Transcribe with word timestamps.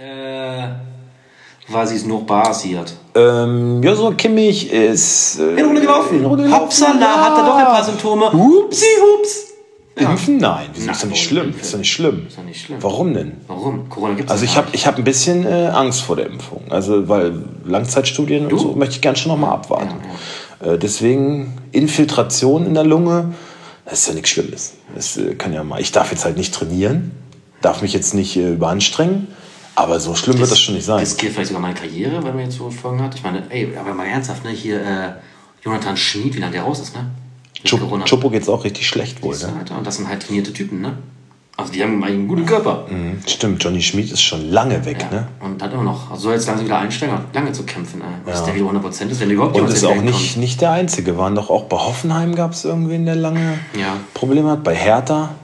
Äh, 0.00 0.68
was 1.68 1.92
ist 1.92 2.06
noch 2.06 2.26
passiert? 2.26 2.94
Ähm, 3.14 3.82
Joshua 3.82 4.14
Kimmich 4.14 4.72
ist. 4.72 5.38
Äh, 5.38 5.56
In 5.60 5.66
Runde 5.66 5.80
gelaufen. 5.82 6.24
in. 6.24 6.54
Hopsala, 6.54 6.98
Ja. 7.00 7.20
hat 7.24 7.38
er 7.38 7.44
doch 7.44 7.56
ein 7.56 7.66
paar 7.66 7.84
Symptome. 7.84 8.32
Hupsi, 8.32 8.86
hups. 8.98 9.46
Impfen? 9.96 10.38
Nein, 10.38 10.68
das 10.74 10.84
ist 10.86 11.02
doch 11.04 11.08
nicht 11.10 11.22
schlimm. 11.22 11.44
impfen? 11.48 11.60
Ist 11.60 11.74
doch 11.74 11.78
nicht 11.78 11.92
schlimm. 11.92 12.26
Ist 12.26 12.38
doch 12.38 12.44
nicht 12.44 12.64
schlimm. 12.64 12.78
Warum 12.82 13.12
denn? 13.12 13.32
Warum? 13.46 13.90
Corona 13.90 14.14
gibt's 14.14 14.32
Also 14.32 14.46
doch 14.46 14.50
ich 14.50 14.56
habe 14.56 14.68
ich 14.72 14.86
hab 14.86 14.96
ein 14.96 15.04
bisschen 15.04 15.44
äh, 15.44 15.66
Angst 15.66 16.00
vor 16.00 16.16
der 16.16 16.26
Impfung. 16.28 16.62
Also 16.70 17.06
weil 17.10 17.34
Langzeitstudien 17.66 18.46
und 18.50 18.58
so 18.58 18.72
möchte 18.72 18.94
ich 18.94 19.00
gerne 19.02 19.18
schon 19.18 19.32
noch 19.32 19.38
mal 19.38 19.52
abwarten. 19.52 19.96
Äh, 20.64 20.78
deswegen 20.78 21.58
Infiltration 21.72 22.64
in 22.64 22.72
der 22.72 22.84
Lunge, 22.84 23.34
das 23.84 24.00
ist 24.00 24.08
ja 24.08 24.14
nichts 24.14 24.30
Schlimmes. 24.30 24.72
Das 24.94 25.18
äh, 25.18 25.34
kann 25.34 25.52
ja 25.52 25.62
mal. 25.62 25.78
Ich 25.82 25.92
darf 25.92 26.10
jetzt 26.10 26.24
halt 26.24 26.38
nicht 26.38 26.54
trainieren, 26.54 27.10
darf 27.60 27.82
mich 27.82 27.92
jetzt 27.92 28.14
nicht 28.14 28.34
äh, 28.38 28.54
überanstrengen, 28.54 29.26
aber 29.74 29.98
so 30.00 30.14
schlimm 30.14 30.38
wird 30.38 30.50
das 30.50 30.60
schon 30.60 30.74
nicht 30.74 30.84
sein. 30.84 30.98
riskiert 30.98 31.32
vielleicht 31.32 31.48
sogar 31.48 31.62
meine 31.62 31.74
Karriere, 31.74 32.16
wenn 32.22 32.34
man 32.34 32.44
jetzt 32.44 32.56
so 32.58 32.70
Folgen 32.70 33.02
hat. 33.02 33.14
Ich 33.14 33.22
meine, 33.22 33.42
ey, 33.50 33.76
aber 33.78 33.94
mal 33.94 34.06
ernsthaft, 34.06 34.44
ne? 34.44 34.50
Hier, 34.50 34.80
äh, 34.80 35.12
Jonathan 35.64 35.96
Schmid, 35.96 36.34
wie 36.36 36.40
lange 36.40 36.52
der 36.52 36.62
raus 36.62 36.80
ist, 36.80 36.94
ne? 36.94 37.06
Corona. 37.68 38.04
Chopo 38.08 38.30
geht's 38.30 38.48
auch 38.48 38.64
richtig 38.64 38.86
schlecht 38.88 39.22
wohl. 39.22 39.36
Ne? 39.36 39.52
Alter, 39.58 39.76
Und 39.78 39.86
das 39.86 39.96
sind 39.96 40.08
halt 40.08 40.22
trainierte 40.22 40.52
Typen, 40.52 40.80
ne? 40.80 40.94
Also 41.56 41.72
die 41.74 41.82
haben 41.82 42.02
einen 42.02 42.26
guten 42.26 42.46
Körper. 42.46 42.86
Mhm, 42.88 43.18
Stimmt, 43.26 43.62
Johnny 43.62 43.82
Schmid 43.82 44.10
ist 44.10 44.22
schon 44.22 44.50
lange 44.50 44.82
weg. 44.86 45.04
Ja. 45.10 45.18
Ne? 45.18 45.28
Und 45.40 45.62
hat 45.62 45.70
immer 45.74 45.82
noch, 45.82 46.10
also 46.10 46.22
soll 46.22 46.32
jetzt 46.34 46.46
langsam 46.46 46.64
wieder 46.64 46.78
einsteigen, 46.78 47.14
hat 47.14 47.34
lange 47.34 47.52
zu 47.52 47.64
kämpfen, 47.64 48.00
ey. 48.00 48.32
Bis 48.32 48.42
der 48.44 48.54
wieder 48.54 48.64
100% 48.64 49.10
ist, 49.10 49.20
wenn 49.20 49.30
überhaupt 49.30 49.60
Und 49.60 49.68
ist 49.68 49.84
auch 49.84 50.00
nicht, 50.00 50.38
nicht 50.38 50.62
der 50.62 50.70
Einzige. 50.72 51.18
Waren 51.18 51.34
doch 51.34 51.50
auch 51.50 51.64
bei 51.64 51.76
Hoffenheim 51.76 52.34
gab 52.34 52.52
es 52.52 52.64
irgendwen, 52.64 53.04
der 53.04 53.16
lange 53.16 53.58
Ja. 53.78 53.96
Probleme 54.14 54.50
hat. 54.52 54.64
Bei 54.64 54.74
Hertha. 54.74 55.34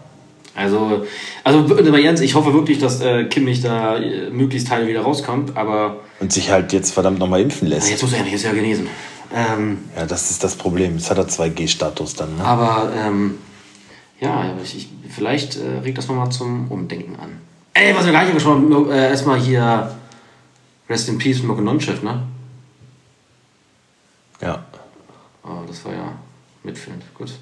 Also, 0.56 1.04
also 1.44 1.96
Jens, 1.96 2.20
ich 2.22 2.34
hoffe 2.34 2.54
wirklich, 2.54 2.78
dass 2.78 3.00
äh, 3.02 3.24
Kimmich 3.24 3.60
da 3.60 3.98
äh, 3.98 4.30
möglichst 4.30 4.68
Teile 4.68 4.88
wieder 4.88 5.02
rauskommt, 5.02 5.56
aber 5.56 6.00
Und 6.18 6.32
sich 6.32 6.50
halt 6.50 6.72
jetzt 6.72 6.92
verdammt 6.94 7.18
nochmal 7.18 7.42
impfen 7.42 7.68
lässt. 7.68 7.90
jetzt 7.90 8.02
muss 8.02 8.12
er 8.12 8.18
ja 8.18 8.24
nicht, 8.24 8.32
ist 8.34 8.44
ja 8.44 8.52
genesen. 8.52 8.88
Ähm, 9.34 9.78
Ja, 9.94 10.06
das 10.06 10.30
ist 10.30 10.42
das 10.42 10.56
Problem. 10.56 10.94
Jetzt 10.96 11.10
hat 11.10 11.18
er 11.18 11.28
2G-Status 11.28 12.14
dann. 12.14 12.36
Ne? 12.36 12.44
aber 12.44 12.90
ähm, 12.96 13.38
ja, 14.18 14.54
ich, 14.62 14.76
ich, 14.76 14.88
vielleicht 15.10 15.56
äh, 15.56 15.80
regt 15.84 15.98
das 15.98 16.08
nochmal 16.08 16.30
zum 16.30 16.70
Umdenken 16.70 17.16
an. 17.16 17.38
Ey, 17.74 17.94
was 17.94 18.06
wir 18.06 18.12
gar 18.12 18.20
nicht 18.20 18.30
angesprochen 18.30 18.74
haben, 18.74 18.90
äh, 18.90 19.10
erstmal 19.10 19.38
hier 19.38 19.94
Rest 20.88 21.10
in 21.10 21.18
Peace 21.18 21.42
Mirko 21.42 21.60
Nonchef, 21.60 22.02
ne? 22.02 22.22
Ja. 24.40 24.64
Oh, 25.44 25.64
das 25.66 25.84
war 25.84 25.92
ja 25.92 26.12
mitfühlend, 26.62 27.02
gut. 27.14 27.32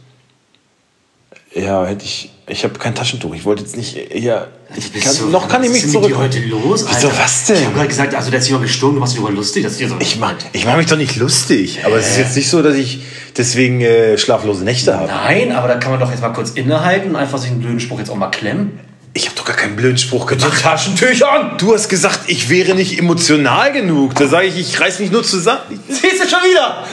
Ja, 1.54 1.84
hätte 1.86 2.04
ich. 2.04 2.32
Ich 2.46 2.62
habe 2.62 2.78
kein 2.78 2.94
Taschentuch. 2.94 3.34
Ich 3.34 3.46
wollte 3.46 3.62
jetzt 3.62 3.74
nicht 3.76 3.96
hier. 4.12 4.48
Ich 4.76 4.92
Bist 4.92 5.04
kann, 5.06 5.16
du- 5.18 5.26
noch 5.30 5.48
kann 5.48 5.62
ich 5.62 5.70
was 5.70 5.76
mich 5.76 5.84
ist 5.84 5.94
denn 5.94 6.02
mit 6.02 6.10
zurück. 6.10 6.30
dir 6.30 6.38
heute 6.38 6.46
los, 6.48 6.84
Wieso, 6.86 7.08
Alter? 7.08 7.18
was 7.22 7.44
denn? 7.46 7.56
Ich 7.56 7.64
habe 7.64 7.74
gerade 7.74 7.88
gesagt, 7.88 8.14
also 8.14 8.30
der 8.30 8.40
ist 8.40 8.46
jemand 8.48 8.66
gestorben, 8.66 8.96
du 8.96 9.00
machst 9.00 9.14
dich 9.14 9.20
über 9.20 9.30
lustig. 9.30 9.62
Das 9.62 9.72
ist 9.72 9.78
hier 9.78 9.88
so 9.88 9.96
Ich 9.98 10.18
mach, 10.18 10.34
ich 10.52 10.66
mach 10.66 10.76
mich 10.76 10.86
doch 10.86 10.98
nicht 10.98 11.16
lustig. 11.16 11.80
Aber 11.86 11.96
es 11.96 12.10
ist 12.10 12.18
jetzt 12.18 12.36
nicht 12.36 12.50
so, 12.50 12.60
dass 12.62 12.74
ich 12.74 13.00
deswegen 13.36 13.80
äh, 13.80 14.18
schlaflose 14.18 14.62
Nächte 14.62 14.94
habe. 14.94 15.06
Nein, 15.06 15.52
aber 15.52 15.68
da 15.68 15.76
kann 15.76 15.90
man 15.92 16.00
doch 16.00 16.10
jetzt 16.10 16.20
mal 16.20 16.30
kurz 16.34 16.50
innehalten 16.50 17.10
und 17.10 17.16
einfach 17.16 17.38
sich 17.38 17.50
einen 17.50 17.60
blöden 17.60 17.80
Spruch 17.80 17.98
jetzt 17.98 18.10
auch 18.10 18.16
mal 18.16 18.28
klemmen. 18.30 18.78
Ich 19.14 19.26
habe 19.26 19.36
doch 19.36 19.44
gar 19.44 19.56
keinen 19.56 19.76
blöden 19.76 19.96
Spruch 19.96 20.26
gemacht. 20.26 20.60
Taschentüchern! 20.60 21.56
Du 21.56 21.72
hast 21.72 21.88
gesagt, 21.88 22.20
ich 22.26 22.50
wäre 22.50 22.74
nicht 22.74 22.98
emotional 22.98 23.72
genug. 23.72 24.16
Da 24.16 24.26
sage 24.26 24.48
ich, 24.48 24.58
ich 24.58 24.78
reiß 24.80 24.98
mich 24.98 25.10
nur 25.12 25.22
zusammen. 25.22 25.60
Siehst 25.88 26.24
du 26.24 26.28
schon 26.28 26.40
wieder? 26.50 26.84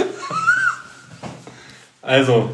Also, 2.03 2.51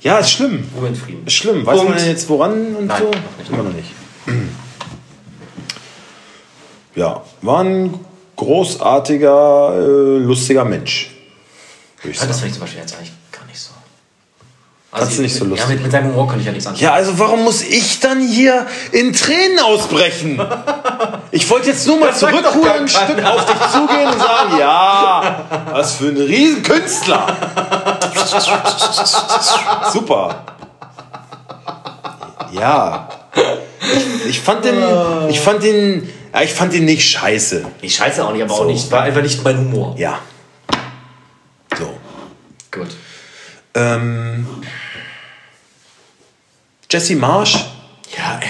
Ja, 0.00 0.18
ist 0.18 0.30
schlimm. 0.30 0.68
Ruhe 0.76 0.88
in 0.88 0.94
Frieden. 0.94 1.26
Ist 1.26 1.34
schlimm. 1.34 1.66
Weiß 1.66 1.78
Punkt. 1.78 1.94
man 1.96 2.06
jetzt 2.06 2.28
woran 2.28 2.76
und 2.76 2.86
Nein, 2.86 3.02
so? 3.02 3.10
noch 3.10 3.38
nicht. 3.38 3.50
Immer 3.50 3.62
noch 3.62 3.72
nicht. 3.72 3.90
Ja, 6.94 7.22
war 7.42 7.64
ein 7.64 7.94
großartiger, 8.36 9.72
äh, 9.76 10.18
lustiger 10.18 10.64
Mensch. 10.64 11.10
Ich 12.04 12.20
Ja, 12.20 12.26
das 12.26 12.36
finde 12.36 12.48
ich 12.48 12.52
zum 12.54 12.60
Beispiel 12.62 12.80
jetzt 12.80 12.96
eigentlich 12.96 13.12
gar 13.32 13.44
nicht 13.46 13.58
so. 13.58 13.70
Fandst 14.90 15.18
du 15.18 15.22
nicht 15.22 15.34
so 15.34 15.44
lustig? 15.44 15.68
Ja, 15.68 15.74
mit, 15.74 15.82
mit 15.82 15.92
seinem 15.92 16.08
Humor 16.12 16.28
kann 16.28 16.40
ich 16.40 16.46
ja 16.46 16.52
nichts 16.52 16.66
anfangen. 16.66 16.82
Ja, 16.84 16.92
also 16.94 17.18
warum 17.18 17.44
muss 17.44 17.62
ich 17.62 18.00
dann 18.00 18.26
hier 18.26 18.66
in 18.92 19.12
Tränen 19.12 19.58
ausbrechen? 19.58 20.40
Ich 21.30 21.48
wollte 21.50 21.68
jetzt 21.68 21.86
nur 21.86 21.98
mal 21.98 22.14
zurückrudern, 22.14 22.80
ein 22.80 22.88
Stück 22.88 23.22
auf 23.24 23.44
dich 23.44 23.56
zugehen 23.72 24.08
und 24.08 24.18
sagen, 24.18 24.58
ja, 24.58 25.44
was 25.70 25.94
für 25.96 26.08
ein 26.08 26.16
Riesenkünstler. 26.16 27.26
Super. 29.92 30.44
Ja. 32.52 33.08
Ich, 33.80 34.26
ich 34.30 34.40
fand 34.40 34.64
den, 34.64 34.82
ich 35.28 35.40
fand 35.40 35.62
den, 35.62 36.12
ja, 36.32 36.42
ich 36.42 36.52
fand 36.52 36.72
den 36.72 36.84
nicht 36.86 37.08
scheiße. 37.08 37.64
Ich 37.82 37.94
scheiße 37.96 38.24
auch 38.24 38.32
nicht, 38.32 38.42
aber 38.42 38.54
So. 38.54 38.62
auch 38.62 38.66
nicht. 38.66 38.90
War 38.90 39.02
einfach 39.02 39.22
nicht 39.22 39.42
mein 39.44 39.58
Humor. 39.58 39.94
Ja. 39.98 40.18
So. 41.78 41.96
Gut. 42.70 42.88
Ähm, 43.74 44.46
Jesse 46.90 47.16
Marsch. 47.16 47.66
Ja, 48.16 48.40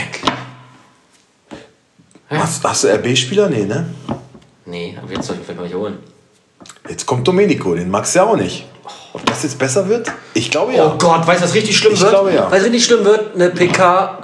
Hast, 2.30 2.62
hast 2.64 2.84
du 2.84 2.88
RB-Spieler? 2.88 3.48
Nee, 3.48 3.64
ne? 3.64 3.86
Nee, 4.66 4.96
aber 5.02 5.12
jetzt 5.12 5.26
soll 5.26 5.36
ich 5.36 5.40
ihn 5.42 5.44
vielleicht 5.44 5.58
mal 5.60 5.64
nicht 5.66 5.74
holen. 5.76 5.98
Jetzt 6.88 7.06
kommt 7.06 7.26
Domenico, 7.26 7.74
den 7.74 7.90
magst 7.90 8.14
du 8.14 8.18
ja 8.20 8.24
auch 8.26 8.36
nicht. 8.36 8.66
Ob 9.12 9.24
das 9.26 9.42
jetzt 9.42 9.58
besser 9.58 9.88
wird? 9.88 10.10
Ich 10.34 10.50
glaube 10.50 10.74
ja. 10.74 10.86
Oh 10.86 10.98
Gott, 10.98 11.26
weißt 11.26 11.40
du, 11.40 11.44
was 11.46 11.54
richtig 11.54 11.76
schlimm 11.76 11.94
Ich 11.94 12.00
wird? 12.00 12.10
glaube, 12.10 12.32
ja. 12.34 12.50
Weißt 12.50 12.60
du, 12.66 12.70
richtig 12.70 12.84
schlimm 12.84 13.04
wird? 13.04 13.34
Eine 13.34 13.50
PK 13.50 14.18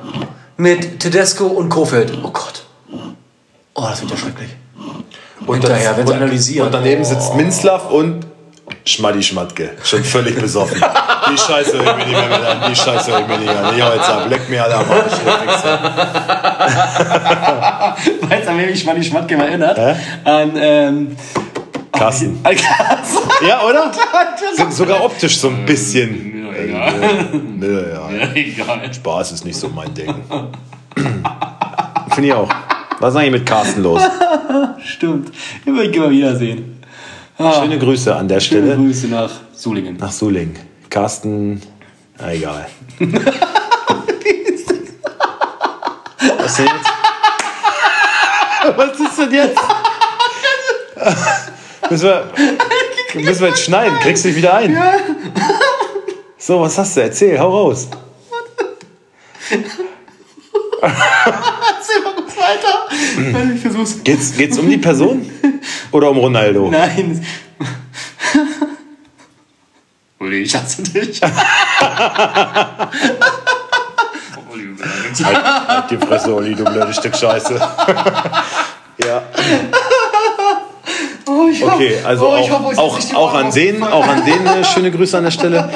mit 0.57 1.01
Tedesco 1.01 1.47
und 1.47 1.69
Kofeld. 1.69 2.13
Oh 2.23 2.31
Gott. 2.31 2.65
Oh, 3.75 3.83
das 3.89 4.01
wird 4.03 4.11
ja 4.13 4.17
schrecklich. 4.17 4.51
und, 5.47 5.55
hinterher, 5.61 5.97
wenn 5.97 6.07
sie 6.07 6.15
analysieren. 6.15 6.67
und 6.67 6.73
daneben 6.73 7.03
Oh. 7.03 7.05
sitzt 7.05 7.35
Minzlaff 7.35 7.91
und 7.91 8.27
Schmaddi 8.87 9.23
Schmatke. 9.23 9.71
Schon 9.83 10.05
völlig 10.05 10.39
besoffen. 10.39 10.79
Die 11.33 11.39
Scheiße 11.39 11.79
höre 11.79 11.97
ich 11.99 12.05
mir 12.05 12.05
nicht 12.05 12.19
mehr 12.29 12.39
mit 12.39 12.47
an. 12.47 12.71
Die 12.71 12.77
Scheiße 12.77 13.13
höre 13.13 13.21
ich 13.21 13.29
mir 13.29 13.39
nicht 13.39 13.49
an. 13.49 13.75
Ich 13.75 13.83
hau 13.83 13.95
jetzt 13.95 14.11
ab. 14.11 14.27
Leck 14.29 14.47
mir 14.51 14.63
alle 14.63 14.75
am 14.75 14.91
Arsch. 14.91 15.13
Weißt 18.29 18.47
du, 18.47 18.51
an 18.51 18.59
wen 18.59 18.71
mich 18.71 18.85
die 18.85 19.05
Schmatke 19.05 19.39
mal 19.39 19.49
erinnert? 19.49 19.79
An, 20.25 20.53
ähm, 20.57 21.17
Carsten. 21.93 22.39
an 22.43 22.57
Carsten. 22.57 23.47
Ja, 23.49 23.63
oder? 23.63 23.91
So, 24.57 24.71
sogar 24.71 25.03
optisch 25.03 25.39
so 25.39 25.49
ein 25.49 25.65
bisschen. 25.65 26.47
Ja, 26.47 26.53
egal. 26.63 26.93
Nö, 27.57 27.93
ja. 27.93 28.09
Egal. 28.35 28.93
Spaß 28.93 29.33
ist 29.33 29.45
nicht 29.45 29.57
so 29.57 29.69
mein 29.69 29.93
Ding. 29.95 30.15
Finde 32.15 32.29
ich 32.29 32.35
auch. 32.35 32.49
Was 33.01 33.15
ist 33.15 33.21
eigentlich 33.21 33.33
mit 33.33 33.47
Carsten 33.47 33.83
los? 33.83 34.01
Stimmt. 34.85 35.33
Immer 35.65 35.83
ich 35.83 35.99
mal 35.99 36.11
wiedersehen. 37.39 37.63
Schöne 37.63 37.79
Grüße 37.79 38.15
an 38.15 38.29
der 38.29 38.41
Schöne 38.41 38.63
Stelle. 38.63 38.77
Grüße 38.77 39.07
nach 39.09 39.31
Sulingen. 39.53 39.97
Nach 39.97 40.13
Suling. 40.13 40.55
Carsten. 40.91 41.63
Na 42.19 42.33
egal. 42.33 42.67
Was 46.39 46.57
denn 46.57 46.67
jetzt? 46.67 46.91
Was 48.77 49.01
ist 49.01 49.19
denn 49.19 49.33
jetzt? 49.33 49.59
müssen, 51.91 52.05
wir, 52.05 52.31
müssen 53.15 53.41
wir 53.41 53.49
jetzt 53.49 53.65
schneiden? 53.65 53.99
Kriegst 54.01 54.25
du 54.25 54.29
dich 54.29 54.37
wieder 54.37 54.55
ein? 54.55 54.77
So, 56.39 56.61
was 56.61 56.79
hast 56.79 56.97
du? 56.97 57.03
Erzähl, 57.03 57.39
hau 57.39 57.51
raus. 57.51 57.89
Erzähl 59.51 59.65
mal 62.05 62.15
kurz 62.15 62.37
weiter. 62.37 62.89
Ich 63.55 63.61
versuch's. 63.61 64.03
Geht's, 64.05 64.37
geht's 64.37 64.59
um 64.59 64.69
die 64.69 64.79
Person? 64.79 65.31
Oder 65.95 66.11
um 66.11 66.19
Ronaldo? 66.19 66.69
Nein. 66.73 67.25
Uli, 70.19 70.43
ich 70.43 70.57
hasse 70.57 70.83
dich. 70.83 71.21
Uli, 74.53 74.75
Halt, 75.23 75.69
halt 75.69 75.91
die 75.93 75.97
Fresse, 75.99 76.35
Olli, 76.35 76.57
du 76.57 76.65
blödes 76.65 76.97
Stück 76.97 77.15
Scheiße. 77.15 77.55
ja. 79.07 79.23
oh, 81.27 81.47
ich 81.49 81.63
Okay, 81.63 81.99
also 82.03 82.29
oh, 82.29 82.39
ich 82.41 82.51
auch, 82.51 82.65
hoffe, 82.65 82.79
auch, 82.79 82.99
auch 83.15 83.33
Ohren 83.33 83.37
an 83.37 83.47
aufgefallen. 83.47 83.83
auch 83.85 84.09
an 84.09 84.27
äh, 84.27 84.65
schöne 84.65 84.91
Grüße 84.91 85.17
an 85.17 85.23
der 85.25 85.31
Stelle. 85.31 85.71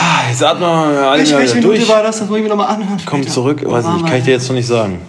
Ah, 0.00 0.28
jetzt 0.28 0.42
atmen 0.42 0.62
wir 0.62 0.68
alle 0.68 1.18
Welche, 1.18 1.36
welche 1.36 1.54
wieder 1.56 1.68
Minute 1.68 1.78
durch. 1.78 1.88
war 1.88 2.02
das? 2.02 2.18
Das 2.18 2.28
muss 2.28 2.36
ich 2.36 2.42
mir 2.42 2.48
nochmal 2.48 2.74
anhören. 2.74 3.00
Komm 3.06 3.20
später. 3.20 3.34
zurück, 3.34 3.60
weiß 3.64 3.86
nicht, 3.86 4.06
kann 4.06 4.16
ich 4.16 4.24
dir 4.24 4.32
jetzt 4.32 4.48
noch 4.48 4.56
nicht 4.56 4.66
sagen. 4.66 5.00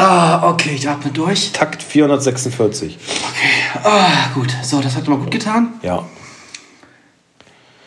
Ah, 0.00 0.48
okay, 0.48 0.70
ich 0.74 0.88
atme 0.88 1.10
durch. 1.10 1.52
Takt 1.52 1.82
446. 1.82 2.98
Ah, 3.84 4.06
gut. 4.34 4.48
So, 4.62 4.80
das 4.80 4.96
hat 4.96 5.06
mal 5.08 5.18
gut 5.18 5.30
getan. 5.30 5.74
Ja. 5.82 6.04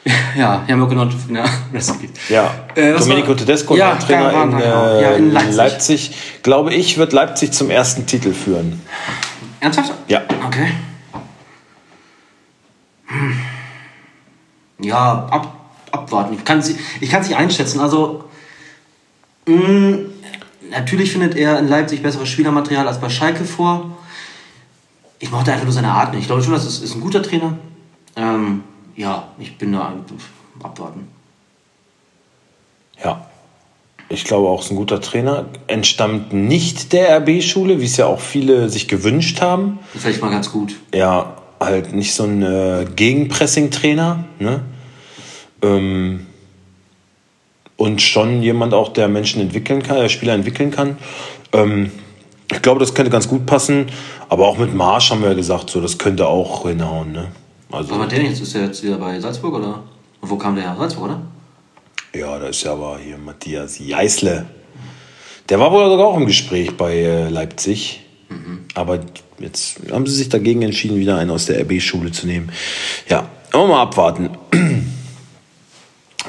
Ja, 0.36 0.64
ja, 0.68 0.76
Mirko 0.76 0.96
Nord, 0.96 1.14
ja. 1.30 1.46
Ja, 2.28 2.52
Äh, 2.76 2.94
Domenico 2.98 3.30
war- 3.30 3.38
Tedesco, 3.38 3.76
Ja, 3.76 3.96
Trainer 3.96 4.32
ja, 4.34 4.44
in, 4.44 4.54
äh, 4.60 5.02
ja, 5.02 5.12
in 5.14 5.32
Leipzig. 5.32 5.56
Leipzig. 5.56 6.16
Glaube 6.44 6.74
ich, 6.74 6.98
wird 6.98 7.14
Leipzig 7.14 7.52
zum 7.54 7.70
ersten 7.70 8.06
Titel 8.08 8.34
führen. 8.34 8.82
Ernsthaft? 9.60 9.94
Ja. 10.08 10.22
Okay. 10.48 10.72
Hm. 13.06 13.40
Ja, 14.82 15.28
ab, 15.30 15.54
abwarten. 15.92 16.34
Ich 16.34 16.44
kann 16.44 16.62
kann 17.12 17.24
sie 17.24 17.36
einschätzen. 17.36 17.80
Also, 17.80 18.26
mh, 19.48 19.98
natürlich 20.74 21.12
findet 21.12 21.36
er 21.36 21.60
in 21.60 21.68
Leipzig 21.68 22.02
besseres 22.02 22.30
Spielermaterial 22.30 22.88
als 22.88 23.00
bei 23.00 23.10
Schalke 23.10 23.46
vor. 23.46 23.98
Ich 25.20 25.32
mochte 25.32 25.52
einfach 25.52 25.66
nur 25.66 25.74
seine 25.74 25.92
Art 25.92 26.12
nicht. 26.12 26.22
Ich 26.22 26.28
glaube 26.28 26.44
schon, 26.44 26.54
das 26.54 26.66
ist, 26.66 26.84
ist 26.84 26.96
ein 26.96 27.02
guter 27.02 27.24
Trainer. 27.24 27.58
Ähm, 28.16 28.64
ja, 28.96 29.30
ich 29.40 29.58
bin 29.58 29.72
da 29.72 29.94
abwarten. 30.62 31.08
Ja. 33.04 33.28
Ich 34.10 34.26
glaube 34.26 34.48
auch, 34.50 34.62
ist 34.62 34.70
ein 34.70 34.76
guter 34.76 35.02
Trainer. 35.02 35.46
Entstammt 35.68 36.34
nicht 36.34 36.94
der 36.94 37.18
RB-Schule, 37.18 37.80
wie 37.80 37.86
es 37.86 37.98
ja 37.98 38.06
auch 38.06 38.20
viele 38.20 38.70
sich 38.70 38.88
gewünscht 38.88 39.42
haben. 39.42 39.80
Vielleicht 39.96 40.22
mal 40.22 40.30
ganz 40.30 40.52
gut. 40.52 40.76
Ja, 40.94 41.38
halt 41.60 41.94
nicht 41.94 42.14
so 42.14 42.24
ein 42.26 42.44
äh, 42.44 42.86
Gegenpressing-Trainer. 42.96 44.24
Ne? 44.40 44.62
Ähm, 45.64 46.28
und 47.84 48.02
schon 48.02 48.42
jemand 48.42 48.74
auch, 48.74 48.94
der 48.94 49.10
Menschen 49.10 49.42
entwickeln 49.42 49.84
kann, 49.84 49.98
der 49.98 50.08
Spieler 50.08 50.34
entwickeln 50.34 50.72
kann. 50.72 50.98
Ähm, 51.52 51.92
ich 52.50 52.62
glaube, 52.62 52.80
das 52.80 52.94
könnte 52.94 53.12
ganz 53.12 53.28
gut 53.28 53.46
passen. 53.46 53.88
Aber 54.30 54.48
auch 54.48 54.58
mit 54.58 54.74
Marsch 54.74 55.12
haben 55.12 55.22
wir 55.22 55.30
ja 55.30 55.34
gesagt, 55.34 55.70
so, 55.70 55.82
das 55.82 55.98
könnte 55.98 56.28
auch 56.28 56.66
hinhauen. 56.66 57.12
Ne? 57.12 57.28
Also, 57.72 57.94
aber 57.96 58.08
der 58.08 58.24
jetzt 58.24 58.40
ist 58.40 58.56
der 58.56 58.64
jetzt 58.64 58.82
wieder 58.84 58.98
bei 58.98 59.20
Salzburg 59.20 59.56
oder? 59.56 59.84
Und 60.22 60.30
wo 60.30 60.38
kam 60.38 60.56
der 60.56 60.64
her? 60.64 60.76
Salzburg, 60.80 61.06
oder? 61.06 61.22
Ja, 62.16 62.40
da 62.40 62.48
ist 62.48 62.64
ja 62.64 62.72
aber 62.72 63.00
hier 63.04 63.18
Matthias 63.18 63.80
Jeißle. 63.80 64.46
Der 65.50 65.60
war 65.60 65.70
wohl 65.74 65.90
sogar 65.90 66.08
auch 66.08 66.16
im 66.16 66.26
Gespräch 66.26 66.78
bei 66.78 66.96
äh, 66.96 67.28
Leipzig. 67.28 68.00
Mhm. 68.30 68.60
Aber 68.76 69.00
jetzt 69.40 69.82
haben 69.92 70.08
sie 70.08 70.16
sich 70.16 70.30
dagegen 70.30 70.62
entschieden, 70.62 70.96
wieder 70.96 71.18
einen 71.18 71.32
aus 71.32 71.48
der 71.48 71.60
RB-Schule 71.60 72.14
zu 72.14 72.28
nehmen. 72.28 72.50
Ja, 73.10 73.28
aber 73.52 73.68
mal 73.68 73.82
abwarten. 73.82 74.30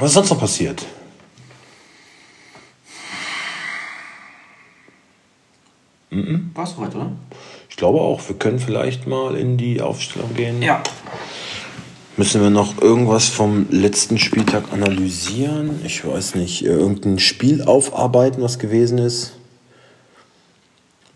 Was 0.01 0.09
ist 0.09 0.15
sonst 0.15 0.31
noch 0.31 0.41
passiert? 0.41 0.85
Mhm. 6.15 6.51
War 6.55 6.65
es 6.65 6.71
soweit, 6.71 6.95
oder? 6.95 7.11
Ich 7.69 7.77
glaube 7.77 8.01
auch, 8.01 8.21
wir 8.29 8.37
können 8.37 8.61
vielleicht 8.61 9.07
mal 9.07 9.37
in 9.37 9.57
die 9.57 9.81
Aufstellung 9.81 10.33
gehen. 10.35 10.63
Ja. 10.63 10.83
Müssen 12.17 12.41
wir 12.41 12.51
noch 12.51 12.81
irgendwas 12.81 13.29
vom 13.29 13.67
letzten 13.71 14.19
Spieltag 14.19 14.73
analysieren? 14.73 15.81
Ich 15.85 16.07
weiß 16.07 16.37
nicht, 16.37 16.65
irgendein 16.65 17.19
Spiel 17.19 17.63
aufarbeiten, 17.63 18.41
was 18.43 18.61
gewesen 18.61 18.99
ist? 18.99 19.33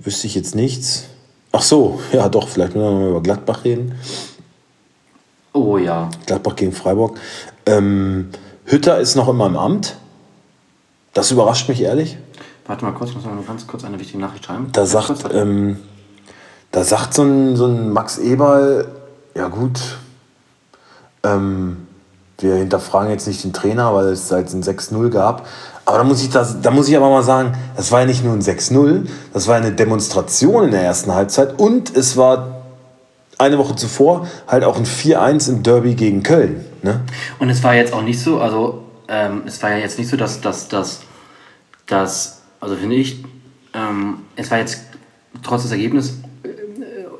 Wüsste 0.00 0.26
ich 0.26 0.34
jetzt 0.34 0.56
nichts. 0.56 1.04
Ach 1.52 1.62
so, 1.62 2.00
ja 2.12 2.28
doch, 2.28 2.48
vielleicht 2.48 2.74
müssen 2.74 2.88
wir 2.88 2.98
mal 2.98 3.10
über 3.10 3.22
Gladbach 3.22 3.64
reden. 3.64 3.94
Oh 5.52 5.78
ja. 5.78 6.10
Gladbach 6.26 6.56
gegen 6.56 6.72
Freiburg. 6.72 7.18
Ähm, 7.66 8.30
Hütter 8.64 8.98
ist 8.98 9.14
noch 9.14 9.28
immer 9.28 9.46
im 9.46 9.56
Amt. 9.56 9.96
Das 11.14 11.30
überrascht 11.30 11.68
mich 11.68 11.82
ehrlich. 11.82 12.18
Warte 12.69 12.85
mal 12.85 12.93
kurz, 12.93 13.11
ich 13.11 13.17
muss 13.17 13.25
mal 13.25 13.35
ganz 13.47 13.67
kurz 13.67 13.82
eine 13.85 13.99
wichtige 13.99 14.19
Nachricht 14.19 14.44
schreiben. 14.44 14.69
Da 14.73 14.85
sagt, 14.85 15.25
ähm, 15.32 15.79
da 16.70 16.85
sagt 16.85 17.15
so 17.15 17.23
ein, 17.23 17.56
so 17.56 17.65
ein 17.65 17.91
Max 17.94 18.19
Eberl, 18.19 18.87
ja 19.35 19.49
gut, 19.49 19.97
ähm, 21.23 21.88
wir 22.38 22.56
hinterfragen 22.56 23.11
jetzt 23.11 23.26
nicht 23.26 23.43
den 23.43 23.55
Trainer, 23.55 23.94
weil 23.94 24.09
es 24.09 24.31
halt 24.31 24.53
ein 24.53 24.62
6-0 24.62 25.09
gab. 25.09 25.47
Aber 25.87 25.97
da 25.97 26.05
muss, 26.05 26.23
ich 26.23 26.29
das, 26.29 26.61
da 26.61 26.70
muss 26.70 26.88
ich 26.88 26.97
aber 26.99 27.09
mal 27.09 27.23
sagen, 27.23 27.55
das 27.75 27.91
war 27.91 28.00
ja 28.00 28.06
nicht 28.06 28.23
nur 28.23 28.35
ein 28.35 28.43
6-0, 28.43 29.09
das 29.32 29.49
war 29.49 29.56
eine 29.56 29.73
Demonstration 29.73 30.65
in 30.65 30.70
der 30.70 30.82
ersten 30.82 31.15
Halbzeit 31.15 31.59
und 31.59 31.97
es 31.97 32.19
war 32.19 32.65
eine 33.38 33.56
Woche 33.56 33.76
zuvor 33.76 34.26
halt 34.47 34.65
auch 34.65 34.76
ein 34.76 34.85
4-1 34.85 35.49
im 35.49 35.62
Derby 35.62 35.94
gegen 35.94 36.23
Köln. 36.23 36.67
Ne? 36.82 37.00
Und 37.38 37.49
es 37.49 37.65
war 37.65 37.75
jetzt 37.75 37.94
auch 37.94 38.03
nicht 38.03 38.20
so, 38.20 38.41
also 38.41 38.82
ähm, 39.09 39.44
es 39.47 39.62
war 39.62 39.70
ja 39.70 39.79
jetzt 39.79 39.99
nicht 39.99 40.11
so, 40.11 40.19
dass 40.19 40.43
das, 40.43 40.69
dass, 40.69 41.00
dass, 41.87 42.38
also 42.60 42.76
finde 42.76 42.96
ich, 42.96 43.25
ähm, 43.75 44.19
es 44.37 44.50
war 44.50 44.58
jetzt 44.58 44.82
trotz 45.43 45.62
des 45.62 45.72
Ergebnisses, 45.72 46.20
äh, 46.43 46.49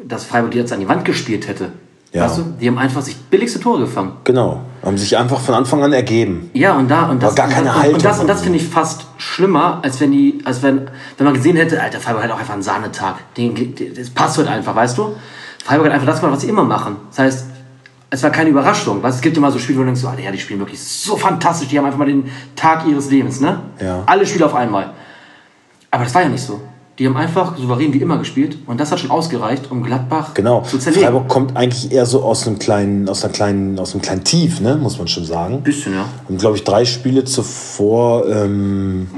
dass 0.06 0.25
Freiburg 0.25 0.52
die 0.52 0.58
jetzt 0.58 0.73
an 0.73 0.81
die 0.81 0.88
Wand 0.88 1.05
gespielt 1.05 1.49
hätte. 1.49 1.73
Ja. 2.12 2.25
Weißt 2.25 2.38
du, 2.38 2.43
die 2.58 2.67
haben 2.69 2.79
einfach 2.79 3.02
sich 3.02 3.17
billigste 3.17 3.61
Tore 3.61 3.81
gefangen. 3.81 4.12
Genau, 4.25 4.62
haben 4.82 4.96
sich 4.96 5.17
einfach 5.19 5.40
von 5.40 5.55
Anfang 5.55 5.82
an 5.82 5.93
ergeben. 5.93 6.50
Ja, 6.55 6.75
und 6.76 6.90
da 6.90 7.11
und 7.11 7.23
das, 7.23 7.35
gar 7.35 7.49
keine 7.49 7.75
Haltung. 7.75 7.96
Und 7.96 8.05
das, 8.05 8.19
und 8.19 8.26
das 8.26 8.40
finde 8.40 8.58
ich 8.58 8.67
fast 8.67 9.05
schlimmer, 9.19 9.81
als 9.82 10.00
wenn 10.00 10.12
die, 10.12 10.40
als 10.44 10.62
wenn, 10.62 10.90
wenn 11.19 11.25
man 11.26 11.35
gesehen 11.35 11.56
hätte, 11.56 11.82
Alter, 11.82 12.00
Freiburg 12.00 12.25
hat 12.25 12.31
auch 12.31 12.38
einfach 12.38 12.55
einen 12.55 12.62
Sahnetag. 12.62 13.17
Den, 13.37 13.75
das 13.94 14.08
passt 14.08 14.38
halt 14.38 14.49
einfach, 14.49 14.75
weißt 14.75 14.96
du? 14.96 15.17
Freiburg 15.64 15.87
hat 15.88 15.93
einfach 15.93 16.06
das 16.06 16.20
gemacht, 16.20 16.37
was 16.37 16.40
sie 16.40 16.49
immer 16.49 16.64
machen. 16.64 16.96
Das 17.11 17.19
heißt, 17.19 17.46
es 18.11 18.23
war 18.23 18.31
keine 18.31 18.49
Überraschung. 18.49 19.02
Weißt, 19.02 19.17
es 19.17 19.23
gibt 19.23 19.37
immer 19.37 19.52
so 19.52 19.58
Spiele, 19.58 19.79
wo 19.79 19.82
du 19.82 19.87
denkst, 19.87 20.02
oh, 20.05 20.19
ja, 20.19 20.31
die 20.31 20.38
spielen 20.38 20.61
wirklich 20.61 20.82
so 20.82 21.17
fantastisch, 21.17 21.69
die 21.69 21.79
haben 21.79 21.85
einfach 21.85 21.99
mal 21.99 22.06
den 22.06 22.31
Tag 22.56 22.87
ihres 22.87 23.11
Lebens, 23.11 23.40
ne? 23.40 23.61
Ja. 23.81 24.02
Alle 24.06 24.25
Spiele 24.26 24.46
auf 24.46 24.55
einmal. 24.55 24.94
Aber 25.99 26.05
das 26.05 26.15
war 26.15 26.23
ja 26.23 26.29
nicht 26.29 26.45
so. 26.45 26.61
Die 26.97 27.06
haben 27.09 27.17
einfach 27.17 27.59
souverän 27.59 27.93
wie 27.93 27.99
immer 27.99 28.19
gespielt 28.19 28.56
und 28.69 28.79
das 28.79 28.93
hat 28.93 29.00
schon 29.00 29.11
ausgereicht, 29.11 29.69
um 29.69 29.83
Gladbach 29.83 30.33
genau. 30.33 30.62
zu 30.62 30.79
zerlegen. 30.79 31.03
Freiburg 31.03 31.27
kommt 31.27 31.56
eigentlich 31.56 31.91
eher 31.91 32.06
so 32.06 32.23
aus 32.23 32.47
einem 32.47 32.61
kleinen, 32.61 33.09
aus 33.09 33.25
einer 33.25 33.33
kleinen, 33.33 33.81
aus 33.81 33.95
einem 33.95 34.03
kleinen 34.03 34.23
Tief, 34.23 34.61
ne, 34.61 34.77
muss 34.77 34.97
man 34.97 35.09
schon 35.09 35.25
sagen. 35.25 35.61
Bisschen, 35.65 35.95
ja. 35.95 36.05
Und 36.29 36.39
glaube 36.39 36.56
ich 36.56 36.62
drei 36.62 36.85
Spiele 36.85 37.25
zuvor 37.25 38.29
ähm, 38.29 39.09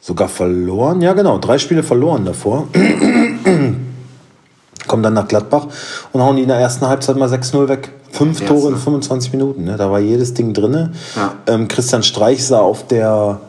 sogar 0.00 0.30
verloren. 0.30 1.02
Ja, 1.02 1.12
genau, 1.12 1.36
drei 1.36 1.58
Spiele 1.58 1.82
verloren 1.82 2.24
davor. 2.24 2.68
Kommen 4.88 5.02
dann 5.02 5.12
nach 5.12 5.28
Gladbach 5.28 5.66
und 6.12 6.22
hauen 6.22 6.36
die 6.36 6.42
in 6.44 6.48
der 6.48 6.56
ersten 6.56 6.86
Halbzeit 6.86 7.18
mal 7.18 7.28
6-0 7.28 7.68
weg. 7.68 7.92
Fünf 8.10 8.40
Tore 8.46 8.70
in 8.70 8.78
25 8.78 9.32
Minuten. 9.32 9.64
Ne? 9.64 9.76
Da 9.76 9.90
war 9.90 10.00
jedes 10.00 10.32
Ding 10.32 10.54
drin. 10.54 10.94
Ja. 11.14 11.34
Ähm, 11.46 11.68
Christian 11.68 12.02
Streich 12.02 12.42
sah 12.42 12.60
auf 12.60 12.86
der 12.86 13.40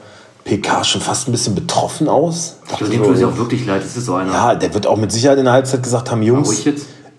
PK 0.43 0.83
schon 0.83 1.01
fast 1.01 1.27
ein 1.27 1.31
bisschen 1.31 1.55
betroffen 1.55 2.09
aus. 2.09 2.57
Ich 2.69 2.77
glaube, 2.77 2.91
dem 2.91 3.03
tut 3.03 3.15
es 3.15 3.23
auch 3.23 3.37
wirklich 3.37 3.65
leid. 3.65 3.81
Das 3.83 3.95
ist 3.95 4.05
so 4.05 4.15
einer. 4.15 4.31
Ja, 4.31 4.55
der 4.55 4.73
wird 4.73 4.87
auch 4.87 4.97
mit 4.97 5.11
Sicherheit 5.11 5.37
in 5.37 5.45
der 5.45 5.53
Halbzeit 5.53 5.81
gesagt 5.81 6.11
haben: 6.11 6.21
Jungs, 6.21 6.65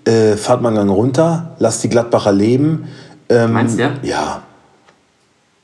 äh, 0.05 0.37
fahrt 0.37 0.61
mal 0.61 0.69
einen 0.69 0.76
Gang 0.76 0.91
runter, 0.91 1.55
lasst 1.59 1.82
die 1.85 1.88
Gladbacher 1.88 2.32
leben. 2.32 2.88
Ähm, 3.29 3.53
Meinst 3.53 3.79
du? 3.79 3.91
Ja. 4.03 4.43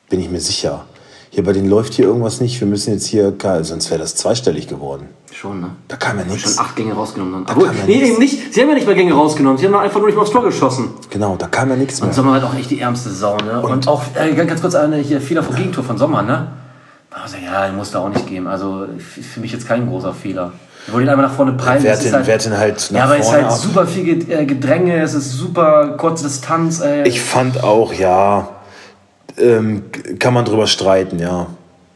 Bin 0.08 0.20
ich 0.20 0.30
mir 0.30 0.40
sicher. 0.40 0.86
Hier 1.32 1.44
bei 1.44 1.52
denen 1.52 1.68
läuft 1.68 1.94
hier 1.94 2.06
irgendwas 2.06 2.40
nicht. 2.40 2.58
Wir 2.60 2.66
müssen 2.66 2.92
jetzt 2.92 3.06
hier, 3.06 3.32
sonst 3.62 3.88
wäre 3.90 4.00
das 4.00 4.16
zweistellig 4.16 4.66
geworden. 4.66 5.08
Schon, 5.30 5.60
ne? 5.60 5.70
Da 5.86 5.94
kam 5.94 6.18
ja 6.18 6.24
nichts. 6.24 6.54
Schon 6.56 6.64
acht 6.64 6.74
Gänge 6.74 6.92
rausgenommen. 6.92 7.44
Da 7.46 7.52
Obwohl, 7.52 7.70
nee, 7.86 8.02
eben 8.02 8.18
nicht. 8.18 8.52
Sie 8.52 8.60
haben 8.60 8.68
ja 8.68 8.74
nicht 8.74 8.86
mal 8.86 8.96
Gänge 8.96 9.12
rausgenommen. 9.12 9.56
Sie 9.56 9.66
haben 9.66 9.76
einfach 9.76 9.98
nur 9.98 10.06
nicht 10.06 10.16
mal 10.16 10.22
aufs 10.22 10.32
Tor 10.32 10.42
geschossen. 10.42 10.88
Genau, 11.08 11.36
da 11.36 11.46
kam 11.46 11.70
ja 11.70 11.76
nichts 11.76 12.00
mehr. 12.00 12.08
Und 12.08 12.14
Sommer 12.14 12.34
hat 12.34 12.42
auch 12.42 12.54
echt 12.54 12.70
die 12.70 12.80
ärmste 12.80 13.10
Sau, 13.10 13.36
ne? 13.36 13.60
Und, 13.60 13.70
Und 13.70 13.88
auch, 13.88 14.02
äh, 14.14 14.34
ganz 14.34 14.60
kurz 14.60 14.74
eine 14.74 14.96
hier, 14.96 15.20
Fehler 15.20 15.44
vom 15.44 15.54
Gegentor 15.54 15.84
von 15.84 15.98
Sommer, 15.98 16.22
ne? 16.22 16.48
Also, 17.10 17.36
ja, 17.44 17.66
den 17.66 17.76
muss 17.76 17.90
da 17.90 18.00
auch 18.00 18.08
nicht 18.08 18.26
geben. 18.26 18.46
Also 18.46 18.86
für 18.98 19.40
mich 19.40 19.52
jetzt 19.52 19.66
kein 19.66 19.88
großer 19.88 20.14
Fehler. 20.14 20.52
Wir 20.86 20.94
wollen 20.94 21.04
ihn 21.04 21.10
einmal 21.10 21.26
nach 21.26 21.34
vorne 21.34 21.52
prallen. 21.52 21.82
Wer 21.82 21.96
den, 21.96 22.12
halt, 22.12 22.26
wer 22.26 22.38
den 22.38 22.56
halt 22.56 22.88
nach 22.90 22.98
Ja, 22.98 23.04
aber 23.04 23.18
es 23.18 23.26
ist 23.26 23.32
halt 23.32 23.44
ab. 23.46 23.52
super 23.52 23.86
viel 23.86 24.30
äh, 24.30 24.44
Gedränge, 24.46 25.00
es 25.02 25.14
ist 25.14 25.32
super 25.32 25.96
kurze 25.98 26.24
Distanz. 26.24 26.80
Ey. 26.80 27.06
Ich 27.06 27.20
fand 27.20 27.62
auch, 27.62 27.92
ja, 27.92 28.48
ähm, 29.38 29.84
kann 30.18 30.34
man 30.34 30.44
drüber 30.44 30.66
streiten, 30.66 31.18
ja. 31.18 31.48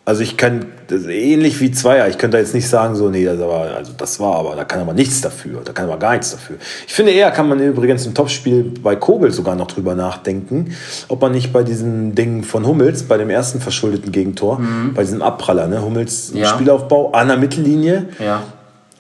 Also 0.05 0.23
ich 0.23 0.37
kann, 0.37 0.67
ähnlich 0.91 1.61
wie 1.61 1.71
Zweier, 1.71 2.09
ich 2.09 2.19
könnte 2.19 2.37
da 2.37 2.41
jetzt 2.41 2.55
nicht 2.55 2.69
sagen, 2.69 2.95
so, 2.95 3.09
nee, 3.09 3.25
das, 3.25 3.39
war, 3.39 3.75
also 3.77 3.93
das 3.97 4.21
war 4.21 4.37
aber, 4.37 4.57
da 4.57 4.65
kann 4.65 4.81
aber 4.81 4.93
nichts 4.93 5.21
dafür, 5.21 5.63
da 5.65 5.73
kann 5.73 5.89
aber 5.89 5.99
gar 5.99 6.13
nichts 6.13 6.33
dafür. 6.33 6.57
Ich 6.87 6.93
finde 6.93 7.13
eher, 7.13 7.31
kann 7.31 7.49
man 7.49 7.61
übrigens 7.61 8.07
im 8.07 8.15
Topspiel 8.15 8.73
bei 8.83 8.97
Kobel 8.97 9.33
sogar 9.33 9.57
noch 9.57 9.67
drüber 9.67 9.95
nachdenken, 9.95 10.75
ob 11.09 11.21
man 11.21 11.33
nicht 11.33 11.53
bei 11.53 11.63
diesem 11.63 12.15
Ding 12.15 12.43
von 12.43 12.67
Hummels, 12.67 13.05
bei 13.05 13.17
dem 13.17 13.31
ersten 13.31 13.61
verschuldeten 13.61 14.13
Gegentor, 14.13 14.59
mhm. 14.59 14.95
bei 14.95 15.03
diesem 15.03 15.23
Abpraller, 15.23 15.69
ne, 15.69 15.83
Hummels 15.83 16.33
ja. 16.35 16.49
Spielaufbau 16.49 17.13
an 17.13 17.29
der 17.29 17.37
Mittellinie, 17.37 18.07
ja. 18.19 18.43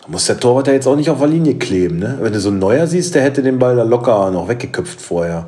muss 0.07 0.27
der 0.27 0.39
Torwart 0.39 0.67
ja 0.67 0.73
jetzt 0.73 0.87
auch 0.87 0.97
nicht 0.97 1.11
auf 1.11 1.19
der 1.19 1.29
Linie 1.29 1.57
kleben, 1.57 1.99
ne? 1.99 2.19
Wenn 2.21 2.33
du 2.33 2.41
so 2.41 2.49
einen 2.49 2.59
Neuer 2.59 2.87
siehst, 2.87 3.15
der 3.15 3.23
hätte 3.23 3.43
den 3.43 3.59
Ball 3.59 3.77
da 3.77 3.83
locker 3.83 4.31
noch 4.31 4.49
weggeköpft 4.49 5.01
vorher 5.01 5.47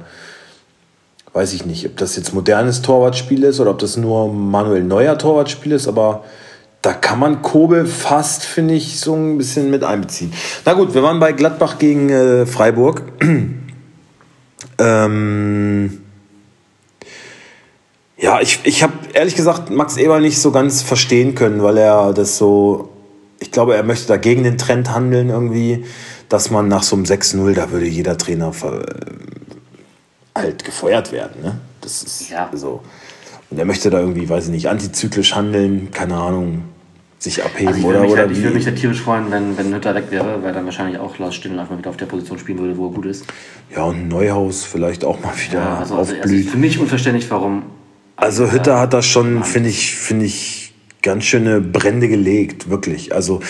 weiß 1.37 1.53
ich 1.53 1.67
nicht, 1.67 1.85
ob 1.85 1.99
das 1.99 2.17
jetzt 2.17 2.33
modernes 2.33 2.81
Torwartspiel 2.81 3.45
ist 3.45 3.61
oder 3.61 3.71
ob 3.71 3.79
das 3.79 3.99
nur 3.99 4.33
Manuel 4.33 4.83
Neuer 4.83 5.19
Torwartspiel 5.19 5.73
ist, 5.73 5.87
aber 5.87 6.25
da 6.81 6.95
kann 6.95 7.19
man 7.19 7.43
Kobel 7.43 7.85
fast, 7.85 8.47
finde 8.47 8.73
ich, 8.73 9.01
so 9.01 9.15
ein 9.15 9.37
bisschen 9.37 9.71
mit 9.71 9.85
einbeziehen. 9.85 10.33
Na 10.65 10.73
gut, 10.73 10.95
wir 10.95 11.03
waren 11.03 11.21
bei 11.21 11.33
Gladbach 11.33 11.79
gegen 11.79 12.09
äh, 12.09 12.47
Freiburg. 12.47 13.03
ähm, 14.79 16.01
ja, 18.17 18.41
ich, 18.41 18.61
ich 18.65 18.83
habe 18.83 18.95
ehrlich 19.13 19.37
gesagt 19.37 19.69
Max 19.69 19.99
Eber 19.99 20.21
nicht 20.21 20.41
so 20.41 20.53
ganz 20.53 20.81
verstehen 20.81 21.35
können, 21.35 21.63
weil 21.63 21.77
er 21.77 22.15
das 22.15 22.39
so, 22.39 22.89
ich 23.41 23.51
glaube, 23.51 23.77
er 23.77 23.83
möchte 23.83 24.09
dagegen 24.09 24.43
den 24.43 24.57
Trend 24.57 24.91
handeln 24.91 25.29
irgendwie, 25.29 25.85
dass 26.31 26.51
man 26.51 26.69
nach 26.69 26.83
so 26.83 26.97
einem 26.97 27.05
6-0, 27.05 27.53
da 27.53 27.73
würde 27.73 27.87
jeder 27.87 28.17
Trainer 28.17 28.55
halt 30.37 30.65
gefeuert 30.65 31.13
werden. 31.13 31.43
Ne? 31.43 31.59
Das 31.81 32.03
ist 32.03 32.31
ja. 32.31 32.51
so. 32.53 32.83
Und 33.51 33.59
er 33.59 33.65
möchte 33.65 33.91
da 33.91 34.01
irgendwie, 34.01 34.29
weiß 34.29 34.47
ich 34.47 34.51
nicht, 34.51 34.69
antizyklisch 34.69 35.35
handeln, 35.35 35.91
keine 35.93 36.17
Ahnung, 36.17 36.65
sich 37.19 37.45
abheben 37.45 37.75
also 37.75 37.89
oder 37.89 38.03
oder 38.03 38.23
halt, 38.23 38.33
Ich 38.33 38.43
würde 38.43 38.57
mich 38.57 38.67
ja 38.67 38.73
tierisch 38.73 39.01
freuen, 39.01 39.31
wenn, 39.31 39.57
wenn 39.57 39.75
Hütter 39.75 39.95
weg 39.95 40.07
wäre, 40.11 40.43
weil 40.43 40.53
dann 40.53 40.65
wahrscheinlich 40.65 40.99
auch 40.99 41.19
Lars 41.19 41.35
Stindl 41.35 41.59
einfach 41.59 41.79
wieder 41.79 41.91
auf 41.91 41.97
der 41.97 42.07
Position 42.07 42.39
spielen 42.39 42.59
würde, 42.59 42.77
wo 42.77 42.89
er 42.89 42.93
gut 42.93 43.07
ist. 43.07 43.25
Ja, 43.75 43.85
und 43.85 44.09
Neuhaus 44.09 44.65
vielleicht 44.65 45.05
auch 45.05 45.21
mal 45.23 45.33
wieder 45.37 45.61
ja, 45.61 45.79
also, 45.79 45.97
also, 45.97 46.15
also 46.15 46.51
für 46.51 46.59
mich 46.59 46.79
unverständlich, 46.79 47.31
warum. 47.31 47.63
Also 48.17 48.51
Hütter 48.51 48.81
hat 48.81 48.93
das 48.93 49.07
schon, 49.07 49.45
finde 49.45 49.69
ich, 49.69 49.95
finde 49.97 50.27
ich, 50.27 50.75
ganz 51.03 51.25
schöne 51.25 51.61
Brände 51.61 52.09
gelegt, 52.09 52.69
wirklich. 52.69 53.15
Also 53.15 53.41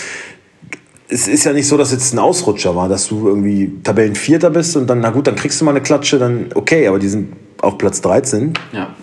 es 1.09 1.27
ist 1.27 1.45
ja 1.45 1.53
nicht 1.53 1.67
so, 1.67 1.77
dass 1.77 1.91
jetzt 1.91 2.13
ein 2.13 2.19
Ausrutscher 2.19 2.75
war, 2.75 2.89
dass 2.89 3.07
du 3.07 3.27
irgendwie 3.27 3.71
Tabellenvierter 3.83 4.49
bist 4.49 4.75
und 4.75 4.87
dann, 4.87 4.99
na 4.99 5.09
gut, 5.09 5.27
dann 5.27 5.35
kriegst 5.35 5.61
du 5.61 5.65
mal 5.65 5.71
eine 5.71 5.81
Klatsche, 5.81 6.19
dann 6.19 6.47
okay, 6.53 6.87
aber 6.87 6.99
die 6.99 7.07
sind 7.07 7.33
auf 7.61 7.77
Platz 7.77 8.01
13. 8.01 8.53
Ja. 8.73 8.93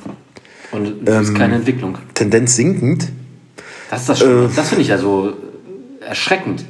Und 0.71 1.07
das 1.07 1.29
ist 1.29 1.35
keine 1.35 1.55
Entwicklung. 1.55 1.97
Tendenz 2.15 2.57
sinkend. 2.57 3.11
Das 3.91 4.01
ist 4.01 4.09
das 4.09 4.19
Schlimme. 4.19 4.51
das 4.55 4.69
finde 4.69 4.83
ich 4.83 4.89
ja 4.89 4.99
so 4.99 5.33
erschreckend. 6.01 6.65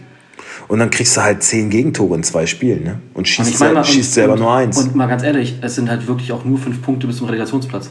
Und 0.68 0.78
dann 0.78 0.90
kriegst 0.90 1.16
du 1.16 1.22
halt 1.22 1.42
zehn 1.42 1.68
Gegentore 1.68 2.14
in 2.16 2.22
zwei 2.22 2.46
Spielen 2.46 2.84
ne? 2.84 3.00
und 3.12 3.18
Und 3.18 3.28
schießt, 3.28 3.50
ich 3.50 3.58
meine 3.58 3.70
sel 3.70 3.74
mal, 3.74 3.84
schießt 3.84 4.08
und, 4.08 4.14
selber 4.14 4.32
und, 4.34 4.38
nur 4.40 4.52
eins. 4.52 4.78
Und 4.78 4.94
mal 4.94 5.06
ganz 5.06 5.22
ehrlich, 5.22 5.56
es 5.60 5.74
sind 5.74 5.90
halt 5.90 6.06
wirklich 6.06 6.32
auch 6.32 6.44
nur 6.44 6.58
fünf 6.58 6.80
Punkte 6.82 7.06
bis 7.06 7.16
zum 7.18 7.26
Relegationsplatz. 7.26 7.90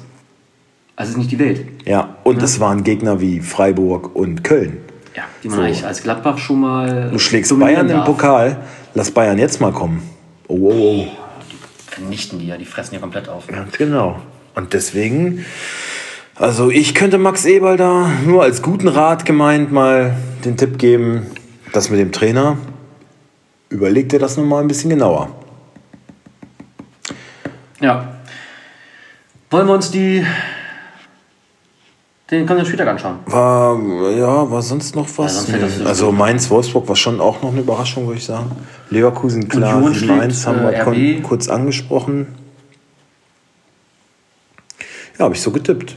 Also 0.95 1.09
es 1.09 1.09
ist 1.09 1.17
nicht 1.17 1.31
die 1.31 1.39
Welt. 1.39 1.65
ja, 1.85 2.17
und 2.23 2.41
es 2.41 2.59
waren 2.59 2.83
Gegner 2.83 3.19
wie 3.19 3.39
Freiburg 3.39 4.15
und 4.15 4.43
Köln. 4.43 4.77
Ja, 5.15 5.23
die 5.43 5.49
man 5.49 5.59
eigentlich 5.59 5.85
als 5.85 6.03
Gladbach 6.03 6.37
schon 6.37 6.59
mal. 6.61 7.09
Du 7.11 7.19
schlägst 7.19 7.57
Bayern 7.59 7.89
im 7.89 7.97
darf. 7.97 8.05
Pokal, 8.05 8.57
lass 8.93 9.11
Bayern 9.11 9.37
jetzt 9.37 9.61
mal 9.61 9.71
kommen. 9.71 10.01
Oh, 10.47 10.55
oh, 10.55 10.71
oh. 10.71 11.07
Vernichten 11.87 12.39
die 12.39 12.47
ja, 12.47 12.57
die 12.57 12.65
fressen 12.65 12.95
ja 12.95 12.99
komplett 12.99 13.29
auf. 13.29 13.47
Ganz 13.47 13.77
genau. 13.77 14.19
Und 14.55 14.73
deswegen, 14.73 15.45
also 16.35 16.71
ich 16.71 16.95
könnte 16.95 17.17
Max 17.19 17.45
Eberl 17.45 17.77
da 17.77 18.09
nur 18.25 18.41
als 18.41 18.61
guten 18.61 18.87
Rat 18.87 19.25
gemeint 19.25 19.71
mal 19.71 20.15
den 20.43 20.57
Tipp 20.57 20.79
geben, 20.79 21.27
das 21.71 21.89
mit 21.89 21.99
dem 21.99 22.11
Trainer, 22.11 22.57
überleg 23.69 24.09
dir 24.09 24.19
das 24.19 24.37
nochmal 24.37 24.61
ein 24.61 24.67
bisschen 24.67 24.89
genauer. 24.89 25.29
Ja. 27.79 28.15
Wollen 29.51 29.67
wir 29.67 29.73
uns 29.73 29.91
die. 29.91 30.25
Den 32.33 32.45
kommenden 32.45 32.65
Spieltag 32.65 32.87
anschauen? 32.87 33.19
War, 33.25 33.79
ja, 34.11 34.49
war 34.49 34.61
sonst 34.61 34.95
noch 34.95 35.07
was? 35.17 35.45
sonst 35.45 35.61
das 35.61 35.79
Nee. 35.79 35.85
also 35.85 36.11
Mainz-Wolfsburg 36.11 36.87
war 36.87 36.95
schon 36.95 37.19
auch 37.19 37.41
noch 37.41 37.51
eine 37.51 37.61
Überraschung, 37.61 38.07
würde 38.07 38.19
ich 38.19 38.25
sagen. 38.25 38.51
Leverkusen, 38.89 39.47
klar, 39.47 39.77
Union 39.77 39.93
7-1 39.93 39.97
schlägt, 39.97 40.47
haben 40.47 40.61
wir 40.61 40.73
äh, 40.73 41.17
RB. 41.17 41.23
kurz 41.23 41.47
angesprochen. 41.47 42.27
Ja, 45.17 45.25
habe 45.25 45.35
ich 45.35 45.41
so 45.41 45.51
getippt. 45.51 45.95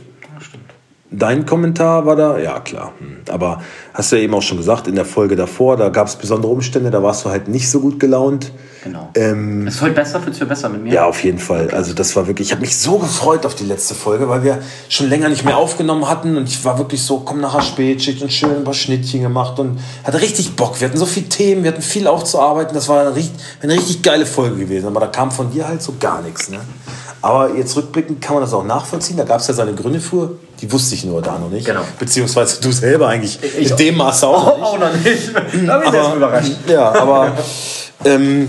Dein 1.11 1.47
Kommentar 1.47 2.05
war 2.05 2.17
da, 2.17 2.39
ja 2.39 2.59
klar. 2.59 2.93
Hm. 2.99 3.19
Aber 3.31 3.63
hast 3.95 4.11
du 4.11 4.17
ja 4.17 4.23
eben 4.23 4.35
auch 4.35 4.43
schon 4.43 4.59
gesagt, 4.59 4.89
in 4.89 4.97
der 4.97 5.05
Folge 5.05 5.37
davor, 5.37 5.77
da 5.77 5.89
gab 5.89 6.09
es 6.09 6.17
besondere 6.17 6.51
Umstände, 6.51 6.91
da 6.91 7.03
warst 7.03 7.25
du 7.25 7.31
halt 7.31 7.47
nicht 7.47 7.71
so 7.71 7.81
gut 7.81 8.01
gelaunt. 8.01 8.51
Genau. 8.83 9.11
Ähm, 9.15 9.67
ist 9.67 9.81
heute 9.81 9.95
besser? 9.95 10.21
Fühlst 10.21 10.41
du 10.41 10.47
besser 10.47 10.69
mit 10.69 10.83
mir? 10.83 10.93
ja, 10.93 11.07
auf 11.07 11.23
jeden 11.23 11.39
Fall. 11.39 11.71
Also 11.71 11.93
das 11.93 12.15
war 12.17 12.27
wirklich, 12.27 12.49
ich 12.49 12.53
habe 12.53 12.61
mich 12.61 12.77
so 12.77 12.99
gefreut 12.99 13.47
auf 13.47 13.55
die 13.55 13.65
letzte 13.65 13.95
Folge, 13.95 14.29
weil 14.29 14.43
wir 14.43 14.59
schon 14.89 15.09
länger 15.09 15.29
nicht 15.29 15.45
mehr 15.45 15.57
aufgenommen 15.57 16.09
hatten 16.09 16.37
und 16.37 16.49
ich 16.49 16.65
war 16.65 16.79
wirklich 16.79 17.03
so, 17.03 17.21
komm 17.21 17.41
nachher 17.41 17.63
Spätschicht 17.63 18.23
und 18.23 18.33
schön 18.33 18.57
ein 18.57 18.65
paar 18.65 18.75
Schnittchen 18.75 19.23
gemacht 19.23 19.59
und 19.61 19.79
hatte 20.03 20.21
richtig 20.21 20.57
Bock. 20.57 20.81
Wir 20.81 20.89
hatten 20.89 20.99
so 20.99 21.07
viele 21.07 21.29
Themen, 21.29 21.63
wir 21.63 21.71
hatten 21.71 21.83
viel 21.83 22.09
aufzuarbeiten. 22.09 22.75
Das 22.75 22.89
war 22.89 23.01
eine 23.01 23.15
richtig, 23.15 23.41
eine 23.63 23.75
richtig 23.75 24.03
geile 24.03 24.27
Folge 24.27 24.57
gewesen, 24.57 24.87
aber 24.87 25.01
da 25.01 25.07
kam 25.07 25.31
von 25.31 25.53
dir 25.53 25.69
halt 25.69 25.83
so 25.83 25.95
gar 25.99 26.23
nichts. 26.23 26.51
Ne? 26.51 26.59
Aber 27.27 27.55
jetzt 27.57 27.75
rückblickend 27.77 28.21
kann 28.21 28.35
man 28.35 28.43
das 28.45 28.53
auch 28.53 28.65
nachvollziehen. 28.65 29.17
Da 29.17 29.25
gab 29.25 29.41
es 29.41 29.49
ja 29.49 29.55
seine 29.55 29.75
Gründe 29.75 30.01
für, 30.01 30.33
die 30.61 30.71
wusste 30.71 30.95
ich 30.95 31.05
nur 31.05 31.21
da 31.23 31.39
noch 31.39 31.51
nicht. 31.51 31.67
Genau. 31.67 31.81
Beziehungsweise 31.99 32.61
du 32.61 32.71
selber 32.73 33.09
eigentlich 33.09 33.39
Ich- 33.43 33.71
in 33.71 33.77
dem 33.77 33.97
Maße 33.97 34.27
auch 34.27 34.47
auch 34.63 34.79
noch 34.79 34.93
nicht. 34.95 35.31
Da 35.35 35.41
bin 35.41 35.65
ich 35.65 35.71
Aber- 36.01 36.15
überrascht. 36.17 36.53
Ja, 36.69 36.93
aber 36.95 37.33
ähm, 38.05 38.49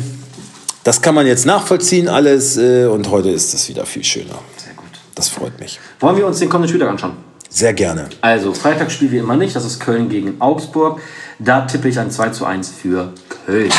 das 0.83 1.01
kann 1.01 1.15
man 1.15 1.25
jetzt 1.25 1.45
nachvollziehen 1.45 2.07
alles 2.07 2.57
äh, 2.57 2.85
und 2.85 3.09
heute 3.09 3.29
ist 3.29 3.53
es 3.53 3.67
wieder 3.67 3.85
viel 3.85 4.03
schöner. 4.03 4.35
Sehr 4.57 4.73
gut. 4.75 4.85
Das 5.15 5.27
freut 5.29 5.59
mich. 5.59 5.79
Wollen 5.99 6.17
wir 6.17 6.27
uns 6.27 6.39
den 6.39 6.49
kommenden 6.49 6.69
Spieltag 6.69 6.89
anschauen? 6.89 7.13
Sehr 7.49 7.73
gerne. 7.73 8.09
Also, 8.21 8.53
Freitagsspiel 8.53 9.11
wie 9.11 9.17
immer 9.17 9.35
nicht. 9.37 9.55
Das 9.55 9.65
ist 9.65 9.79
Köln 9.79 10.09
gegen 10.09 10.39
Augsburg. 10.41 10.99
Da 11.39 11.61
tippe 11.61 11.87
ich 11.87 11.97
ein 11.97 12.11
2 12.11 12.29
zu 12.29 12.45
1 12.45 12.69
für 12.81 13.13
Köln. 13.45 13.71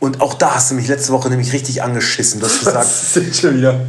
Und 0.00 0.20
auch 0.20 0.34
da 0.34 0.54
hast 0.54 0.70
du 0.70 0.74
mich 0.74 0.88
letzte 0.88 1.12
Woche 1.12 1.28
nämlich 1.28 1.52
richtig 1.52 1.82
angeschissen. 1.82 2.40
Du 2.40 2.46
hast 2.46 2.58
gesagt, 2.64 2.86
ist 2.86 3.40
schon 3.40 3.56
wieder. 3.56 3.80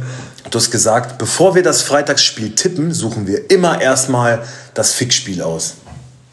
du 0.50 0.58
hast 0.58 0.70
gesagt 0.70 1.18
bevor 1.18 1.54
wir 1.54 1.62
das 1.62 1.82
Freitagsspiel 1.82 2.54
tippen, 2.54 2.92
suchen 2.92 3.26
wir 3.26 3.50
immer 3.50 3.80
erstmal 3.80 4.42
das 4.74 4.92
Fixspiel 4.92 5.42
aus. 5.42 5.74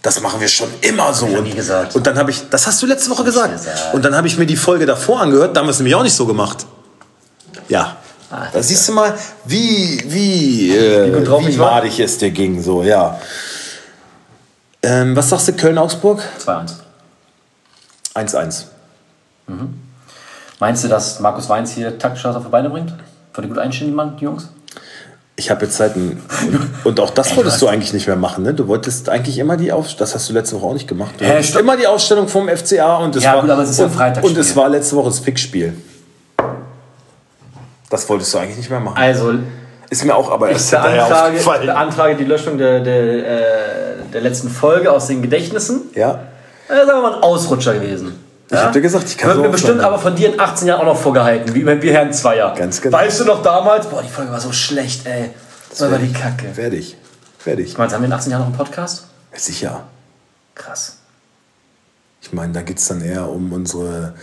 Das 0.01 0.22
machen 0.22 0.39
wir 0.39 0.48
schon 0.48 0.70
immer 0.82 1.12
so. 1.15 1.25
gesagt. 1.25 1.96
und 1.96 2.05
dann 2.05 2.15
habe 2.17 2.29
ich, 2.29 2.48
das 2.51 2.67
hast 2.67 2.79
du 2.79 2.86
letzte 2.86 3.10
Woche 3.10 3.24
gesagt. 3.24 3.53
gesagt. 3.53 3.94
Und 3.96 4.05
dann 4.05 4.15
habe 4.15 4.27
ich 4.27 4.38
mir 4.38 4.46
die 4.46 4.55
Folge 4.55 4.86
davor 4.86 5.22
angehört, 5.22 5.55
da 5.55 5.62
haben 5.62 5.67
wir 5.67 5.72
es 5.72 5.79
nämlich 5.79 5.96
auch 5.96 6.03
nicht 6.03 6.15
so 6.15 6.27
gemacht. 6.27 6.65
Ja. 7.70 7.98
Ah, 8.29 8.48
da 8.53 8.62
siehst 8.62 8.88
du 8.88 8.91
mal, 8.91 9.17
wie, 9.46 10.03
wie, 10.05 10.75
äh, 10.75 11.12
gut 11.12 11.27
drauf 11.27 11.46
wie 11.48 11.58
madig 11.58 12.00
es 12.00 12.20
dir 12.20 12.29
ging, 12.29 12.62
so, 12.62 12.84
ja. 12.84 13.20
Ähm, 14.84 15.15
was 15.15 15.29
sagst 15.29 15.48
du, 15.48 15.53
Köln-Augsburg? 15.53 16.22
2-1. 16.46 16.74
1-1. 18.13 18.63
Meinst 20.60 20.84
du, 20.84 20.88
dass 20.88 21.20
Markus 21.20 21.50
Weinz 21.50 21.72
hier 21.72 21.98
taktisch 21.98 22.24
was 22.24 22.36
auf 22.36 22.44
die 22.46 22.50
Beine 22.50 22.70
bringt? 22.70 22.94
Für 23.34 23.42
die 23.42 23.48
gut 23.50 23.58
einstellen, 23.58 23.92
die 23.92 23.96
Mann, 23.96 24.16
die 24.18 24.24
Jungs? 24.24 24.50
Ich 25.38 25.52
habe 25.52 25.66
jetzt 25.66 25.82
ein, 25.82 26.22
und, 26.48 26.86
und 26.86 27.00
auch 27.02 27.10
das 27.10 27.36
wolltest 27.36 27.62
du 27.62 27.68
eigentlich 27.68 27.92
nicht 27.92 28.08
mehr 28.08 28.16
machen, 28.16 28.44
ne? 28.46 28.54
Du 28.54 28.68
wolltest 28.70 29.10
eigentlich 29.10 29.38
immer 29.38 29.58
die 29.58 29.72
Ausstellung, 29.74 30.00
das 30.00 30.16
hast 30.16 30.30
du 30.30 30.34
letzte 30.34 30.56
Woche 30.56 30.66
auch 30.68 30.74
nicht 30.74 30.88
gemacht. 30.88 31.12
Du 31.18 31.25
Hä, 31.25 31.44
immer 31.60 31.75
die 31.75 31.86
Ausstellung 31.88 32.30
vom 32.30 32.48
FCA 32.48 32.98
und 32.98 33.16
es 33.18 33.24
Ja, 33.24 33.34
war 33.34 33.42
gut, 33.42 33.50
aber 33.50 33.64
es 33.64 33.72
ist 33.72 33.80
ja 33.80 33.86
und, 33.86 33.92
Freitagsspiel. 33.92 34.30
und 34.30 34.38
es 34.40 34.56
war 34.56 34.70
letzte 34.70 34.96
Woche 34.96 35.10
das 35.10 35.20
Fixspiel. 35.20 35.74
Das 37.90 38.08
wolltest 38.08 38.34
du 38.34 38.38
eigentlich 38.38 38.58
nicht 38.58 38.70
mehr 38.70 38.80
machen. 38.80 38.98
Also, 38.98 39.34
Ist 39.90 40.06
mir 40.06 40.16
auch 40.16 40.32
aber 40.32 40.48
ich 40.48 40.54
erst 40.54 40.70
hinterher 40.70 41.06
beantrage, 41.08 41.66
beantrage 41.66 42.16
die 42.16 42.24
Löschung 42.24 42.58
der, 42.58 42.80
der, 42.80 43.04
äh, 43.04 43.96
der 44.14 44.22
letzten 44.22 44.50
Folge 44.50 44.90
aus 44.92 45.08
den 45.08 45.22
Gedächtnissen. 45.22 45.82
Ja, 45.94 46.20
Das 46.70 46.84
ist 46.84 46.90
aber 46.90 47.02
mal 47.02 47.14
ein 47.16 47.22
Ausrutscher 47.24 47.74
gewesen. 47.74 48.24
Ich 48.60 48.64
hab 48.66 48.74
dir 48.74 48.82
gesagt, 48.82 49.06
ich 49.08 49.18
kann 49.18 49.30
Wird 49.30 49.38
so 49.38 49.44
mir 49.44 49.50
bestimmt 49.50 49.82
aber 49.82 50.00
von 50.00 50.16
dir 50.16 50.34
in 50.34 50.40
18 50.40 50.68
Jahren 50.68 50.82
auch 50.82 50.86
noch 50.94 50.98
vorgehalten, 51.00 51.54
wie, 51.56 51.66
wie 51.82 51.92
Herrn 51.92 52.12
Zweier. 52.14 52.54
Ganz 52.56 52.82
genau. 52.82 52.98
Weißt 52.98 53.20
du 53.20 53.26
noch 53.26 53.42
damals? 53.44 53.88
Boah, 53.88 54.02
die 54.02 54.10
Folge 54.10 54.32
war 54.32 54.40
so 54.40 54.52
schlecht, 54.52 55.06
ey. 55.06 55.32
Das 55.70 55.82
war 55.92 55.98
die 55.98 56.12
Kacke. 56.14 56.56
Werde 56.56 56.76
ich. 56.78 56.98
Meinst 57.46 57.92
du, 57.92 57.96
haben 57.96 58.02
wir 58.02 58.08
in 58.08 58.14
18 58.14 58.32
Jahren 58.32 58.42
noch 58.42 58.48
einen 58.48 58.58
Podcast? 58.58 59.06
Sicher. 59.34 59.84
Krass. 60.56 60.98
Ich 62.22 62.34
meine, 62.34 62.54
da 62.54 62.62
geht 62.62 62.80
es 62.80 62.88
dann 62.88 63.02
eher 63.02 63.30
um 63.30 63.52
unsere 63.54 64.16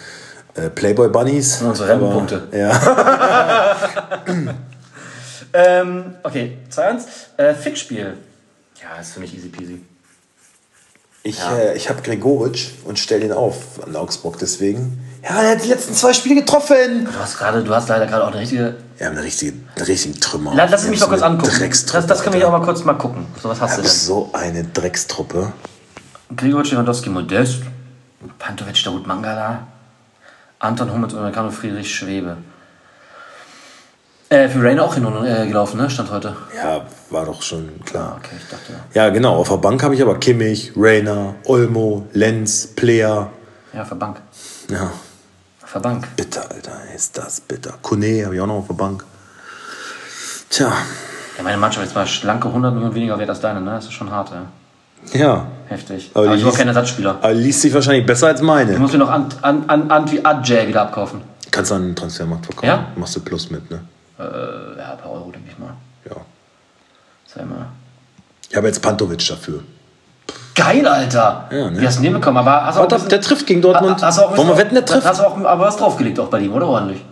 äh, 0.55 0.69
Playboy 0.71 1.09
Bunnies. 1.09 1.61
Um 1.63 1.69
unsere 1.69 1.89
Rentenpunkte. 1.91 2.43
Aber- 2.49 2.57
Ja. 2.59 3.77
Ähm, 5.55 6.15
okay, 6.23 6.57
2-1. 6.75 7.03
Äh, 7.37 7.53
Fixspiel. 7.55 8.17
Ja, 8.83 8.99
ist 9.01 9.13
für 9.13 9.21
mich 9.21 9.37
easy 9.37 9.49
peasy. 9.49 9.83
Ich, 11.25 11.39
Ja. 11.39 11.57
äh, 11.57 11.77
ich 11.77 11.89
habe 11.89 12.03
Gregoritsch 12.03 12.71
und 12.85 12.99
stell 12.99 13.21
den 13.21 13.33
auf 13.33 13.83
an 13.85 13.95
Augsburg 13.95 14.39
deswegen. 14.41 14.99
Ja, 15.23 15.41
er 15.41 15.51
hat 15.53 15.65
die 15.65 15.69
letzten 15.69 15.95
zwei 15.95 16.13
Spiele 16.13 16.35
getroffen. 16.41 17.05
Du 17.05 17.19
hast 17.19 17.39
gerade, 17.39 17.63
du 17.63 17.73
hast 17.73 17.89
leider 17.89 18.07
gerade 18.07 18.25
auch 18.25 18.33
eine 18.33 18.41
richtige. 18.41 18.75
Ja, 18.99 19.09
eine 19.11 19.23
richtige, 19.23 19.53
einen 19.77 19.87
richtigen 19.87 20.19
Trümmer. 20.21 20.53
Lass, 20.55 20.71
lass 20.73 20.89
mich 20.89 20.99
so 20.99 21.07
mal 21.07 21.11
kurz 21.11 21.23
angucken. 21.23 21.53
Dreckstruppe, 21.59 21.99
Das, 21.99 22.07
das 22.09 22.23
können 22.23 22.35
wir 22.35 22.41
ja 22.41 22.49
auch 22.49 22.53
mal 22.53 22.63
kurz 22.65 22.83
mal 22.85 22.95
gucken. 22.95 23.27
So, 23.41 23.49
was 23.49 23.61
hast 23.61 23.79
du 23.79 23.83
denn? 23.83 23.91
so 23.91 24.31
eine 24.33 24.65
Dreckstruppe. 24.65 25.53
Grigor 26.37 26.65
Lewandowski 26.65 27.09
Modest, 27.11 27.59
Pantovic 28.39 28.83
David 28.83 29.07
Mangala, 29.07 29.67
Anton 30.59 30.93
Hummels 30.93 31.13
und 31.13 31.21
Americano 31.21 31.51
Friedrich 31.51 31.95
Schwebe. 31.95 32.37
Äh, 34.33 34.49
für 34.49 34.63
Rain 34.65 34.81
auch 34.81 34.95
hin 34.95 35.05
und 35.05 35.27
äh, 35.27 35.47
gelaufen, 35.47 35.77
ne? 35.77 35.91
Stand 35.91 36.11
heute. 36.11 36.35
Ja, 36.57 36.87
war 37.11 37.27
doch 37.27 37.43
schon 37.43 37.69
klar. 37.85 38.17
Okay, 38.19 38.37
ich 38.39 38.49
dachte. 38.49 38.73
Ja, 38.95 39.11
genau. 39.11 39.37
Auf 39.37 39.51
der 39.51 39.59
Bank 39.59 39.83
habe 39.83 39.95
ich 39.95 40.01
aber 40.01 40.19
Kimmich, 40.19 40.73
Rainer, 40.75 41.35
Olmo, 41.45 42.07
Lenz, 42.15 42.67
Player. 42.67 43.31
Ja, 43.75 43.85
für 43.85 43.95
Bank. 43.95 44.23
Ja, 44.71 44.91
Für 45.63 45.81
Bank. 45.81 46.09
bitter, 46.17 46.51
Alter. 46.51 46.73
Ist 46.97 47.19
das 47.19 47.43
bitter. 47.43 47.75
Kone 47.83 48.25
habe 48.25 48.35
ich 48.35 48.41
auch 48.41 48.47
noch 48.47 48.55
auf 48.61 48.69
der 48.69 48.75
Bank. 48.75 49.05
Tja, 50.49 50.73
Ja, 51.37 51.43
meine 51.43 51.59
Mannschaft 51.59 51.87
ist 51.87 51.95
mal 51.95 52.07
schlanke 52.07 52.49
100 52.49 52.73
Millionen 52.73 52.95
weniger 52.95 53.19
wert 53.19 53.29
als 53.29 53.41
deine, 53.41 53.61
ne? 53.61 53.73
Das 53.73 53.85
ist 53.85 53.93
schon 53.93 54.11
hart, 54.11 54.31
ja. 54.31 55.19
ja. 55.19 55.47
Heftig. 55.67 56.11
Aber 56.15 56.29
Aber, 56.29 56.37
ich 56.37 56.45
war 56.47 56.53
kein 56.55 56.69
Ersatzspieler. 56.69 57.17
Aber 57.21 57.35
liest 57.35 57.61
sich 57.61 57.75
wahrscheinlich 57.75 58.07
besser 58.07 58.29
als 58.29 58.41
Ich 58.41 58.47
meine. 58.47 58.79
muss 58.79 58.93
mir 58.93 58.99
noch 58.99 59.11
Ant, 59.11 59.37
an, 59.43 59.65
an, 59.67 59.91
Antwi 59.91 60.21
Adjay 60.23 60.69
wieder 60.69 60.81
abkaufen. 60.83 61.21
Kannst 61.51 61.71
du 61.71 61.75
an 61.75 61.83
den 61.83 61.97
Transfermarkt 61.97 62.47
verkaufen. 62.47 62.67
Ja? 62.67 62.87
Machst 62.97 63.15
du 63.17 63.21
Plus 63.21 63.51
mit, 63.51 63.71
ne? 63.71 63.81
Äh, 64.23 64.79
ja, 64.79 64.93
ein 64.93 64.99
paar 64.99 65.11
Euro, 65.13 65.31
denke 65.31 65.49
ich 65.51 65.59
mal. 65.59 65.75
Ja. 66.09 66.17
Sei 67.27 67.45
mal. 67.45 67.67
Ich 68.51 68.57
habe 68.57 68.67
jetzt 68.67 68.81
Pantovic 68.83 69.27
dafür. 69.27 69.61
Geil, 70.55 70.87
Alter! 70.87 71.49
Ja, 71.51 71.71
ne? 71.71 71.81
Wie 71.81 71.87
hast 71.87 71.99
du 71.99 72.03
den 72.03 72.13
bekommen? 72.13 72.37
Aber 72.37 72.67
hast 72.67 72.77
Warte, 72.79 72.95
bisschen- 72.97 73.09
der 73.09 73.21
trifft 73.23 73.47
gegen 73.47 73.63
Dortmund. 73.63 74.03
Hast 74.03 74.19
auch 74.19 74.37
Wollen 74.37 74.49
wir 74.49 74.59
wetten, 74.59 74.75
der 74.75 74.85
trifft? 74.85 75.07
Hast 75.07 75.21
du 75.21 75.25
auch 75.27 75.39
aber 75.39 75.65
was 75.65 75.77
draufgelegt 75.79 76.21
auch 76.21 76.29
bei 76.29 76.41
ihm, 76.41 76.53
oder? 76.53 76.67
Ordentlich. 76.69 77.03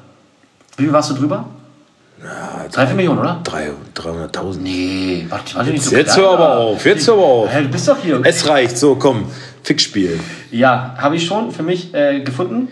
Wie 0.76 0.84
viel 0.84 0.92
warst 0.92 1.10
du 1.10 1.14
drüber? 1.14 1.46
Drei, 2.70 2.86
vier 2.86 2.96
Millionen, 2.96 3.18
oder? 3.20 3.40
Drei- 3.42 3.70
300.000. 3.94 4.62
Nee, 4.62 5.26
warte, 5.30 5.54
warte 5.54 5.70
nicht 5.70 5.82
so 5.82 5.96
Jetzt 5.96 6.16
hör 6.18 6.32
aber 6.32 6.58
auf, 6.58 6.84
jetzt 6.84 7.06
hör 7.06 7.14
aber 7.14 7.24
auf. 7.24 7.48
Hey, 7.48 7.62
du 7.62 7.70
bist 7.70 7.88
doch 7.88 7.96
hier. 7.96 8.20
Es 8.24 8.46
reicht, 8.46 8.76
so 8.76 8.94
komm. 8.96 9.24
Fixspiel. 9.62 10.20
Ja, 10.50 10.94
habe 10.98 11.16
ich 11.16 11.26
schon 11.26 11.50
für 11.50 11.62
mich 11.62 11.94
äh, 11.94 12.20
gefunden. 12.20 12.68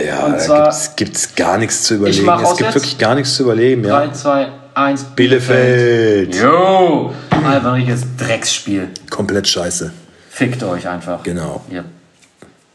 Ja, 0.00 0.26
Und 0.26 0.40
zwar- 0.40 0.64
gibt's, 0.64 0.96
gibt's 0.96 1.34
gar 1.34 1.58
nichts 1.58 1.84
zu 1.84 1.94
überlegen. 1.94 2.28
Es 2.28 2.56
gibt 2.56 2.74
wirklich 2.74 2.98
gar 2.98 3.14
nichts 3.14 3.34
zu 3.34 3.44
überlegen. 3.44 3.84
Ja. 3.84 4.06
3, 4.06 4.12
2, 4.12 4.48
1. 4.74 5.04
Bielefeld. 5.16 6.34
Jo! 6.34 7.12
einfach 7.30 7.68
ein 7.68 7.74
richtiges 7.74 8.02
Drecksspiel. 8.18 8.88
Komplett 9.08 9.46
scheiße. 9.48 9.92
Fickt 10.30 10.62
euch 10.64 10.88
einfach. 10.88 11.22
Genau. 11.22 11.62
Ihr 11.70 11.84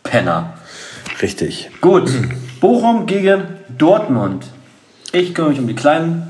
Penner. 0.03 0.53
Richtig. 1.21 1.69
Gut. 1.81 2.09
Bochum 2.61 3.05
gegen 3.05 3.43
Dortmund. 3.77 4.45
Ich 5.11 5.35
kümmere 5.35 5.51
mich 5.51 5.59
um 5.59 5.67
die 5.67 5.75
kleinen, 5.75 6.27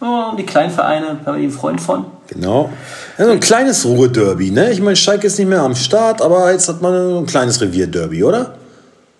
oh, 0.00 0.30
um 0.30 0.36
die 0.36 0.46
kleinen 0.46 0.70
Vereine. 0.72 1.18
Da 1.24 1.32
bin 1.32 1.42
ich 1.42 1.48
ein 1.48 1.52
Freund 1.56 1.80
von. 1.80 2.06
Genau. 2.28 2.70
Ja, 3.18 3.26
so 3.26 3.30
ein 3.32 3.40
kleines 3.40 3.84
Ruhe-Derby, 3.84 4.50
ne? 4.50 4.72
Ich 4.72 4.80
meine, 4.80 4.96
Schalke 4.96 5.26
ist 5.26 5.38
nicht 5.38 5.48
mehr 5.48 5.60
am 5.60 5.74
Start, 5.76 6.22
aber 6.22 6.50
jetzt 6.50 6.68
hat 6.68 6.80
man 6.80 7.18
ein 7.18 7.26
kleines 7.26 7.60
Revier-Derby, 7.60 8.24
oder? 8.24 8.54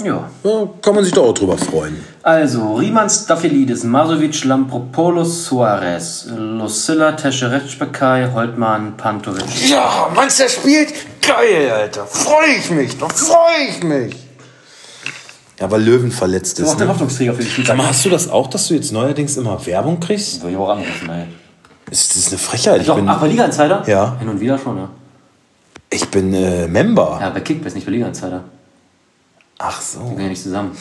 Ja. 0.05 0.29
Da 0.43 0.69
kann 0.81 0.95
man 0.95 1.05
sich 1.05 1.13
doch 1.13 1.29
auch 1.29 1.35
drüber 1.35 1.57
freuen. 1.59 2.03
Also, 2.23 2.75
Riemann 2.75 3.09
Staphylidis, 3.11 3.85
Masovic, 3.85 4.45
Lampropoulos, 4.45 5.45
Suarez, 5.47 6.27
Lucilla, 6.37 7.13
Tescheretschbekai, 7.13 8.31
Holtmann, 8.33 8.97
Pantovic. 8.97 9.69
Ja, 9.69 10.09
meinst 10.15 10.39
du, 10.39 10.45
der 10.45 10.51
spielt? 10.51 10.93
Geil, 11.21 11.71
Alter. 11.71 12.07
Freue 12.07 12.55
ich 12.59 12.71
mich, 12.71 12.99
doch 12.99 13.11
freue 13.13 13.69
ich 13.69 13.83
mich. 13.83 14.17
Ja, 15.61 15.71
weil 15.71 15.83
Löwen 15.83 16.11
verletzt 16.11 16.59
Das 16.59 16.67
ist 16.67 16.67
ist. 16.67 16.73
auch 16.75 16.77
der 16.79 16.87
Ne? 16.87 16.93
Hoffnungsträger 16.93 17.35
für 17.35 17.43
die 17.45 17.73
mal, 17.77 17.87
hast 17.89 18.05
du 18.05 18.11
das 18.11 18.29
auch, 18.29 18.49
dass 18.49 18.67
du 18.69 18.75
jetzt 18.75 18.91
neuerdings 18.93 19.37
immer 19.37 19.65
Werbung 19.65 20.01
kriegst? 20.01 20.41
Soll 20.41 20.51
ich 20.51 20.57
auch 20.57 20.71
anrufen, 20.71 21.09
ey. 21.11 21.27
Das 21.89 22.17
ist 22.17 22.29
eine 22.31 22.39
Frechheit. 22.39 22.81
Ich 22.81 22.87
Doch, 22.87 22.97
bin, 22.97 23.09
ach, 23.09 23.21
bei 23.21 23.29
Liga 23.29 23.45
Insider? 23.45 23.83
Ja. 23.87 24.17
Hin 24.19 24.29
und 24.29 24.41
wieder 24.41 24.59
schon, 24.59 24.77
ja. 24.79 24.89
ich 25.91 26.09
bin 26.09 26.33
äh, 26.35 26.67
Member. 26.67 27.19
Ja, 27.21 27.31
bei 27.31 27.41
Kickbase, 27.41 27.75
nicht 27.77 27.85
bei 27.85 27.93
Liga 27.93 28.07
Insider. 28.09 28.43
Ach 29.65 29.81
so. 29.81 30.01
Die 30.01 30.09
gehen 30.17 30.21
ja 30.23 30.29
nicht 30.29 30.43
zusammen. 30.43 30.77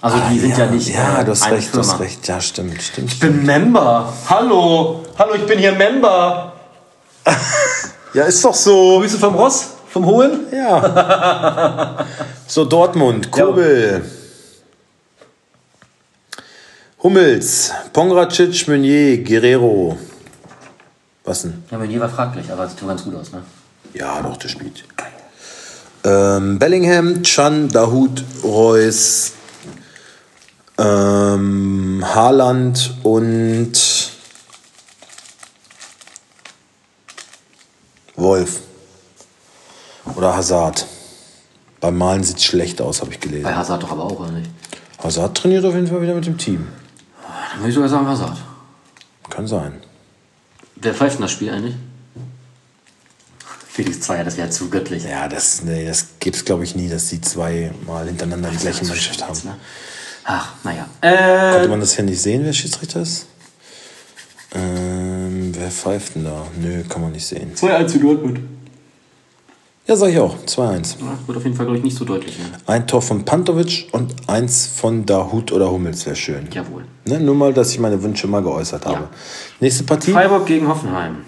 Also, 0.00 0.16
die 0.30 0.38
sind 0.38 0.56
ja, 0.56 0.66
nicht. 0.66 0.88
Ja, 0.88 1.20
äh, 1.20 1.24
du 1.24 1.32
hast 1.32 1.50
recht, 1.50 1.68
du 1.68 1.72
Firma. 1.72 1.92
hast 1.92 2.00
recht. 2.00 2.26
Ja, 2.26 2.40
stimmt, 2.40 2.80
stimmt. 2.82 3.12
Ich 3.12 3.20
bin 3.20 3.44
Member. 3.44 4.10
Hallo. 4.30 5.04
Hallo, 5.18 5.34
ich 5.34 5.46
bin 5.46 5.58
hier 5.58 5.72
Member. 5.72 6.52
Ja, 8.14 8.24
ist 8.24 8.44
doch 8.44 8.52
so. 8.52 8.98
Grüße 8.98 9.18
vom 9.18 9.34
Ross, 9.34 9.70
vom 9.88 10.04
Hohen. 10.04 10.40
Ja. 10.52 12.04
so, 12.46 12.66
Dortmund, 12.66 13.30
Kobel. 13.30 14.04
Hummels, 17.02 17.72
Pongracic, 17.90 18.68
Meunier, 18.68 19.24
Guerrero. 19.24 19.96
Was 21.24 21.40
denn? 21.40 21.64
Ja, 21.70 21.78
Meunier 21.78 22.00
war 22.00 22.10
fraglich, 22.10 22.52
aber 22.52 22.68
sieht 22.68 22.86
ganz 22.86 23.02
gut 23.02 23.14
aus, 23.14 23.32
ne? 23.32 23.42
Ja, 23.94 24.20
doch, 24.20 24.36
der 24.36 24.48
spielt. 24.48 24.84
Ähm, 26.04 26.58
Bellingham, 26.58 27.22
Chan, 27.22 27.68
Dahut, 27.68 28.24
Reus, 28.42 29.32
ähm, 30.78 32.04
Haaland 32.04 32.94
und 33.02 33.72
Wolf. 38.16 38.60
Oder 40.16 40.36
Hazard. 40.36 40.86
Beim 41.80 41.98
Malen 41.98 42.24
sieht 42.24 42.38
es 42.38 42.44
schlecht 42.44 42.80
aus, 42.80 43.00
habe 43.00 43.12
ich 43.12 43.20
gelesen. 43.20 43.44
Bei 43.44 43.54
Hazard 43.54 43.82
doch 43.82 43.92
aber 43.92 44.04
auch, 44.04 44.20
oder 44.20 44.32
nicht? 44.32 44.50
Hazard 45.02 45.36
trainiert 45.36 45.64
auf 45.64 45.74
jeden 45.74 45.86
Fall 45.86 46.02
wieder 46.02 46.14
mit 46.14 46.26
dem 46.26 46.38
Team. 46.38 46.68
Dann 47.50 47.60
würde 47.60 47.68
ich 47.68 47.74
sogar 47.74 47.88
sagen 47.88 48.06
Hazard. 48.06 48.36
Kann 49.30 49.46
sein. 49.46 49.80
Wer 50.76 50.94
pfeift 50.94 51.14
denn 51.14 51.22
das 51.22 51.32
Spiel 51.32 51.50
eigentlich? 51.50 51.74
Felix 53.72 54.00
Zweier, 54.00 54.22
das 54.22 54.36
wäre 54.36 54.50
zu 54.50 54.68
göttlich. 54.68 55.04
Ja, 55.04 55.28
das, 55.28 55.62
nee, 55.62 55.86
das 55.86 56.06
gibt 56.20 56.36
es, 56.36 56.44
glaube 56.44 56.62
ich, 56.62 56.76
nie, 56.76 56.90
dass 56.90 57.08
die 57.08 57.22
zwei 57.22 57.70
mal 57.86 58.04
hintereinander 58.04 58.50
die 58.50 58.58
gleiche 58.58 58.84
Mannschaft 58.84 59.26
haben. 59.26 59.40
Ne? 59.44 59.56
Ach, 60.24 60.52
naja. 60.62 60.86
Äh, 61.00 61.52
Konnte 61.54 61.68
man 61.68 61.80
das 61.80 61.96
hier 61.96 62.04
nicht 62.04 62.20
sehen, 62.20 62.44
wer 62.44 62.52
Schiedsrichter 62.52 63.00
ist? 63.00 63.26
Ähm, 64.54 65.54
wer 65.56 65.70
pfeift 65.70 66.16
denn 66.16 66.24
da? 66.24 66.46
Nö, 66.60 66.82
kann 66.86 67.00
man 67.00 67.12
nicht 67.12 67.26
sehen. 67.26 67.54
2-1 67.54 67.86
zu 67.86 67.98
Dortmund. 67.98 68.40
Ja, 69.86 69.96
sag 69.96 70.10
ich 70.10 70.18
auch. 70.18 70.36
2-1. 70.46 70.96
Ja, 71.00 71.18
wird 71.26 71.38
auf 71.38 71.44
jeden 71.44 71.56
Fall, 71.56 71.64
glaube 71.64 71.78
ich, 71.78 71.84
nicht 71.84 71.96
so 71.96 72.04
deutlich. 72.04 72.38
Ne? 72.38 72.44
Ein 72.66 72.86
Tor 72.86 73.00
von 73.00 73.24
Pantovic 73.24 73.88
und 73.92 74.14
eins 74.28 74.66
von 74.66 75.06
Dahut 75.06 75.50
oder 75.50 75.70
Hummels 75.70 76.04
wäre 76.04 76.14
schön. 76.14 76.46
Jawohl. 76.52 76.84
Ne, 77.06 77.18
nur 77.20 77.34
mal, 77.34 77.54
dass 77.54 77.70
ich 77.70 77.78
meine 77.78 78.02
Wünsche 78.02 78.26
mal 78.26 78.42
geäußert 78.42 78.84
habe. 78.84 78.96
Ja. 78.96 79.10
Nächste 79.60 79.84
Partie 79.84 80.12
Freiburg 80.12 80.44
gegen 80.44 80.68
Hoffenheim. 80.68 81.24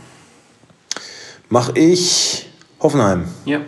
Mache 1.49 1.79
ich 1.79 2.47
Hoffenheim. 2.81 3.25
Ja. 3.45 3.61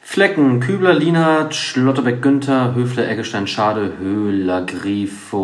Flecken, 0.00 0.60
Kübler, 0.60 0.94
Lienhardt, 0.94 1.54
Schlotterbeck, 1.54 2.22
Günther, 2.22 2.74
Höfler, 2.74 3.08
Eggestein, 3.08 3.46
Schade, 3.46 3.94
Höhler, 3.98 4.64
Grifo. 4.64 5.40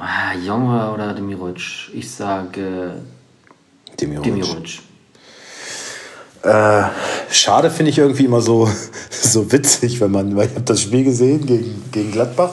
Ah, 0.00 0.34
Junge 0.34 0.92
oder 0.92 1.12
Demirovic? 1.12 1.90
Ich 1.92 2.10
sage 2.10 2.94
Demirovic. 4.00 4.32
Demirovic. 4.32 4.80
Äh, 6.42 6.84
schade 7.28 7.70
finde 7.70 7.90
ich 7.90 7.98
irgendwie 7.98 8.24
immer 8.24 8.40
so, 8.40 8.70
so 9.10 9.50
witzig, 9.50 10.00
wenn 10.00 10.12
man, 10.12 10.36
weil 10.36 10.46
ich 10.46 10.54
habe 10.54 10.64
das 10.64 10.80
Spiel 10.80 11.04
gesehen 11.04 11.44
gegen, 11.44 11.82
gegen 11.90 12.12
Gladbach 12.12 12.52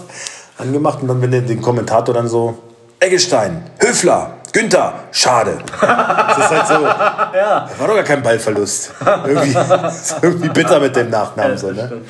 angemacht 0.58 1.02
und 1.02 1.08
dann 1.08 1.21
wenn 1.21 1.32
der 1.32 1.41
den 1.41 1.62
Kommentator 1.62 2.13
dann 2.13 2.28
so 2.28 2.58
Eggestein, 2.99 3.63
Höfler, 3.80 4.38
Günther, 4.54 5.06
schade. 5.12 5.58
Das 5.82 6.38
ist 6.38 6.50
halt 6.52 6.68
so, 6.68 6.74
ja. 6.84 7.68
war 7.78 7.88
doch 7.88 7.96
gar 7.96 8.04
kein 8.04 8.22
Ballverlust. 8.22 8.92
Irgendwie, 9.26 9.58
irgendwie 10.22 10.50
bitter 10.50 10.80
mit 10.80 10.96
dem 10.96 11.10
Nachnamen. 11.10 11.58
So, 11.58 11.72
ne? 11.72 12.02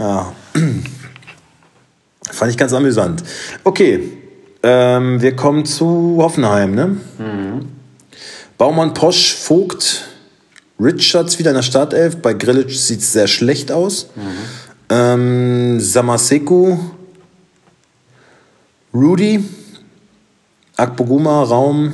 ja. 0.00 0.32
Fand 2.32 2.50
ich 2.50 2.58
ganz 2.58 2.72
amüsant. 2.72 3.22
Okay, 3.62 4.10
ähm, 4.64 5.22
wir 5.22 5.36
kommen 5.36 5.64
zu 5.64 6.18
Hoffenheim. 6.20 6.74
Ne? 6.74 6.96
Baumann, 8.58 8.92
Posch, 8.92 9.32
Vogt, 9.34 10.08
Richards 10.80 11.38
wieder 11.38 11.50
in 11.50 11.56
der 11.56 11.62
Startelf. 11.62 12.16
Bei 12.16 12.34
Grilic 12.34 12.70
sieht 12.72 13.00
es 13.00 13.12
sehr 13.12 13.28
schlecht 13.28 13.70
aus. 13.70 14.10
Ähm, 14.90 15.78
Samaseku, 15.78 16.76
Rudy, 18.92 19.44
Akpoguma, 20.76 21.42
Raum. 21.44 21.92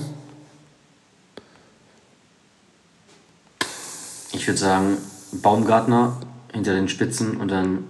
Ich 4.32 4.46
würde 4.46 4.58
sagen 4.58 4.96
Baumgartner 5.32 6.16
hinter 6.52 6.74
den 6.74 6.88
Spitzen 6.88 7.36
und 7.36 7.50
dann 7.50 7.84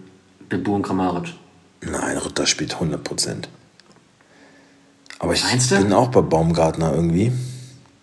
Bebu 0.49 0.75
und 0.75 0.83
Kramaric. 0.83 1.35
Nein, 1.83 2.17
Ritter 2.19 2.45
spielt 2.47 2.75
100%. 2.75 3.45
Aber 5.21 5.33
ich 5.33 5.45
Meinst 5.45 5.71
du? 5.71 5.77
bin 5.77 5.93
auch 5.93 6.09
bei 6.09 6.23
Baumgartner 6.23 6.93
irgendwie. 6.93 7.33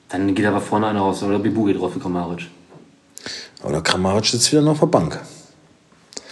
Dann 0.09 0.33
geht 0.33 0.45
aber 0.45 0.61
vorne 0.61 0.87
einer 0.87 1.01
raus. 1.01 1.21
Oder 1.23 1.39
Bebu 1.39 1.65
geht 1.65 1.79
raus 1.79 1.91
für 1.93 1.99
Kramaric. 1.99 2.47
Oder 3.63 3.81
Kramaric 3.81 4.25
sitzt 4.25 4.51
wieder 4.51 4.61
noch 4.61 4.71
auf 4.73 4.79
der 4.79 4.85
Bank. 4.87 5.19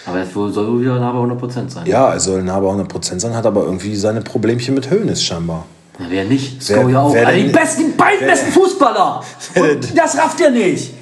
Aber 0.06 0.20
er 0.20 0.26
soll 0.26 0.56
wohl 0.56 0.82
wieder 0.82 1.00
nah 1.00 1.12
bei 1.12 1.20
100% 1.20 1.70
sein. 1.70 1.86
Ja, 1.88 2.13
er 2.13 2.20
soll 2.20 2.44
nah 2.44 2.60
bei 2.60 2.68
100% 2.68 3.20
sein, 3.20 3.36
hat 3.36 3.46
aber 3.46 3.63
irgendwie 3.63 3.96
seine 3.96 4.22
Problemchen 4.22 4.76
mit 4.76 4.89
Höhnes 4.89 5.24
scheinbar. 5.24 5.65
Ja, 5.99 6.05
wer 6.10 6.23
nicht? 6.25 6.62
Sko 6.62 6.88
ja 6.89 7.01
auch. 7.01 7.13
wer 7.13 7.25
denn- 7.25 7.45
die 7.47 7.51
besten, 7.51 7.95
beiden 7.95 8.27
besten 8.27 8.51
Fußballer. 8.51 9.23
Und 9.55 9.97
das 9.97 10.17
rafft 10.17 10.39
ihr 10.39 10.49
nicht. 10.51 10.93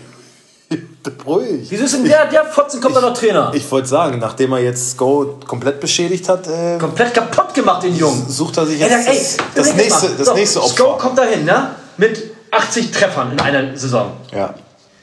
Ruhig. 1.25 1.67
Wieso 1.69 1.83
ist 1.83 1.93
denn 1.95 2.05
der, 2.05 2.25
der 2.27 2.45
Fotzen 2.45 2.79
kommt 2.81 2.95
da 2.95 3.01
noch 3.01 3.13
Trainer? 3.13 3.51
Ich 3.53 3.69
wollte 3.71 3.87
sagen, 3.87 4.19
nachdem 4.19 4.53
er 4.53 4.59
jetzt 4.59 4.97
Go 4.97 5.37
komplett 5.45 5.79
beschädigt 5.79 6.27
hat, 6.29 6.47
äh, 6.47 6.77
Komplett 6.79 7.13
kaputt 7.13 7.53
gemacht, 7.53 7.83
den 7.83 7.95
Jungen. 7.95 8.25
sucht 8.29 8.57
er 8.57 8.65
sich 8.65 8.79
jetzt 8.79 8.91
ey, 8.91 9.05
das, 9.05 9.37
das, 9.53 9.67
überleg 9.69 9.85
nächste, 9.91 10.09
das 10.17 10.27
So, 10.27 10.33
nächste 10.33 10.61
Sko 10.61 10.83
Opfer. 10.85 10.97
kommt 11.07 11.17
dahin, 11.17 11.43
ne? 11.45 11.71
Mit 11.97 12.23
80 12.51 12.91
Treffern 12.91 13.31
in 13.33 13.39
einer 13.39 13.75
Saison. 13.77 14.11
Ja. 14.31 14.53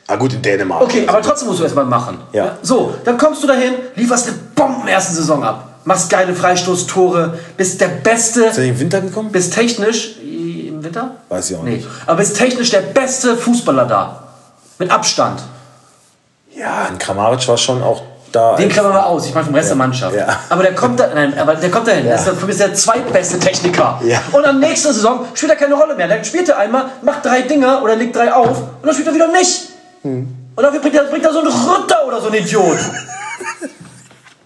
Ah 0.07 0.16
gut, 0.16 0.33
in 0.33 0.42
Dänemark. 0.42 0.83
Okay, 0.83 1.05
aber 1.07 1.20
trotzdem 1.22 1.48
musst 1.48 1.61
du 1.61 1.64
erstmal 1.64 1.85
machen. 1.85 2.18
Ja. 2.33 2.57
So, 2.62 2.94
dann 3.05 3.16
kommst 3.18 3.42
du 3.42 3.46
dahin, 3.46 3.74
lieferst 3.94 4.26
eine 4.29 4.37
Bomben 4.57 4.88
ersten 4.88 5.14
Saison 5.14 5.44
ab. 5.44 5.70
Machst 5.85 6.11
geile 6.11 6.35
Freistoßtore, 6.35 7.38
bist 7.57 7.81
der 7.81 7.88
Beste, 7.88 8.45
Ist 8.45 8.59
er 8.59 8.64
im 8.64 8.79
Winter 8.79 9.01
gekommen? 9.01 9.33
bist 9.33 9.55
technisch, 9.55 10.16
im 10.23 10.83
Winter? 10.85 11.12
Weiß 11.29 11.51
ich 11.51 11.57
auch 11.57 11.62
Nee, 11.62 11.77
nicht. 11.77 11.88
aber 12.07 12.19
bist 12.19 12.37
technisch 12.37 12.71
der 12.71 12.81
beste 12.83 13.37
Fußballer 13.37 13.87
da. 13.87 14.23
Mit 14.79 14.90
Abstand. 14.90 15.40
Ja, 16.55 16.87
ein 16.90 16.99
Kramaric 16.99 17.47
war 17.49 17.57
schon 17.57 17.83
auch 17.83 18.03
da. 18.33 18.57
Den 18.57 18.69
klammern 18.69 18.93
wir 18.93 19.07
aus, 19.07 19.27
ich 19.27 19.35
meine 19.35 19.47
vom 19.47 19.55
Rest 19.55 19.71
der 19.71 19.77
Mannschaft. 19.77 20.14
Ja. 20.14 20.27
Aber 20.51 20.62
der 20.62 20.75
kommt 20.75 21.01
da, 21.01 21.09
nein, 21.14 21.37
aber 21.38 21.55
der 21.55 21.71
kommt 21.71 21.88
dahin. 21.88 22.07
Das 22.07 22.27
ist 22.27 22.38
für 22.38 22.47
mich 22.47 22.57
der 22.59 22.75
zweitbeste 22.75 23.38
Techniker. 23.38 24.01
Ja. 24.05 24.21
Und 24.33 24.45
am 24.45 24.61
nächsten 24.61 24.93
Saison 24.93 25.25
spielt 25.35 25.53
er 25.53 25.57
keine 25.59 25.75
Rolle 25.75 25.95
mehr. 25.95 26.09
Dann 26.09 26.25
spielt 26.25 26.49
er 26.49 26.59
einmal, 26.59 26.87
macht 27.03 27.25
drei 27.25 27.43
Dinger 27.43 27.83
oder 27.83 27.97
legt 27.97 28.14
drei 28.16 28.33
auf 28.33 28.59
und 28.59 28.85
dann 28.85 28.93
spielt 28.93 29.09
er 29.09 29.14
wieder 29.14 29.29
nicht. 29.33 29.69
Hm. 30.03 30.29
Und 30.57 30.62
dafür 30.62 30.81
bringt 30.81 30.95
er, 30.95 31.05
bringt 31.05 31.25
er 31.25 31.33
so 31.33 31.38
einen 31.40 31.49
Ritter 31.49 32.07
oder 32.07 32.21
so 32.21 32.27
einen 32.29 32.37
Idiot. 32.37 32.79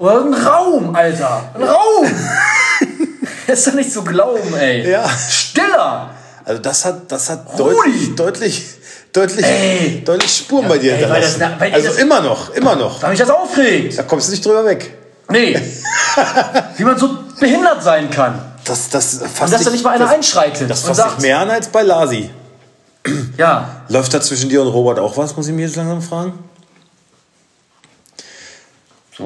Oder 0.05 0.21
einen 0.23 0.35
Raum, 0.35 0.95
Alter. 0.95 1.51
Ein 1.55 1.63
Raum. 1.63 2.07
ist 3.47 3.67
doch 3.67 3.73
nicht 3.75 3.93
zu 3.93 4.03
glauben, 4.05 4.55
ey. 4.55 4.91
Ja. 4.91 5.09
Stiller. 5.09 6.11
Also 6.45 6.61
das 6.63 6.85
hat, 6.85 7.11
das 7.11 7.31
hat 7.31 7.59
deutlich, 7.59 8.15
deutlich, 8.17 8.65
deutlich, 9.13 9.47
Ey. 9.47 10.03
deutlich 10.05 10.37
Spuren 10.37 10.69
bei 10.69 10.77
dir 10.79 10.93
ey, 10.93 10.99
hinterlassen. 10.99 11.41
das- 11.41 11.73
also 11.73 11.89
das- 11.89 11.97
immer 11.99 12.21
noch, 12.21 12.51
immer 12.55 12.77
noch. 12.77 13.01
Da 13.01 13.09
mich 13.09 13.19
das 13.19 13.31
aufregt. 13.31 13.99
Da 13.99 14.03
kommst 14.03 14.29
du 14.29 14.33
nicht 14.33 14.45
drüber 14.45 14.65
weg. 14.65 14.93
Nee. 15.31 15.59
Wie 16.77 16.85
man 16.85 16.99
so 16.99 17.09
behindert 17.41 17.83
sein 17.83 18.11
kann. 18.11 18.39
Das, 18.67 18.91
das 18.91 19.19
fasst 19.19 19.41
Und 19.43 19.53
dass 19.53 19.65
da 19.65 19.71
nicht 19.71 19.85
mal 19.85 19.91
einer 19.91 20.05
das, 20.07 20.15
einschreitet 20.15 20.69
Das 20.69 20.83
fasst 20.83 21.03
dich 21.05 21.19
mehr 21.21 21.39
an 21.39 21.51
als 21.51 21.69
bei 21.69 21.83
Lasi. 21.83 22.31
Ja. 23.37 23.83
Läuft 23.89 24.15
da 24.15 24.21
zwischen 24.21 24.49
dir 24.49 24.63
und 24.63 24.69
Robert 24.69 24.99
auch 24.99 25.17
was, 25.19 25.37
muss 25.37 25.47
ich 25.47 25.53
mir 25.53 25.67
jetzt 25.67 25.77
langsam 25.77 26.01
fragen? 26.01 26.39
So. 29.17 29.25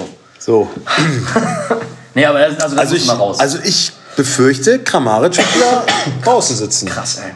So. 0.49 0.67
Nee, 2.15 2.25
aber 2.25 2.39
das, 2.41 2.55
also 2.65 2.75
das 2.75 2.85
Also 2.87 2.95
ich, 2.97 3.07
mal 3.07 3.13
raus. 3.17 3.39
also 3.39 3.59
ich 3.63 3.93
befürchte, 4.17 4.79
Kramaric 4.81 5.37
wird 5.37 5.55
wieder 5.55 5.85
draußen 6.25 6.57
sitzen. 6.57 6.89
krass, 6.89 7.19
ey. 7.23 7.33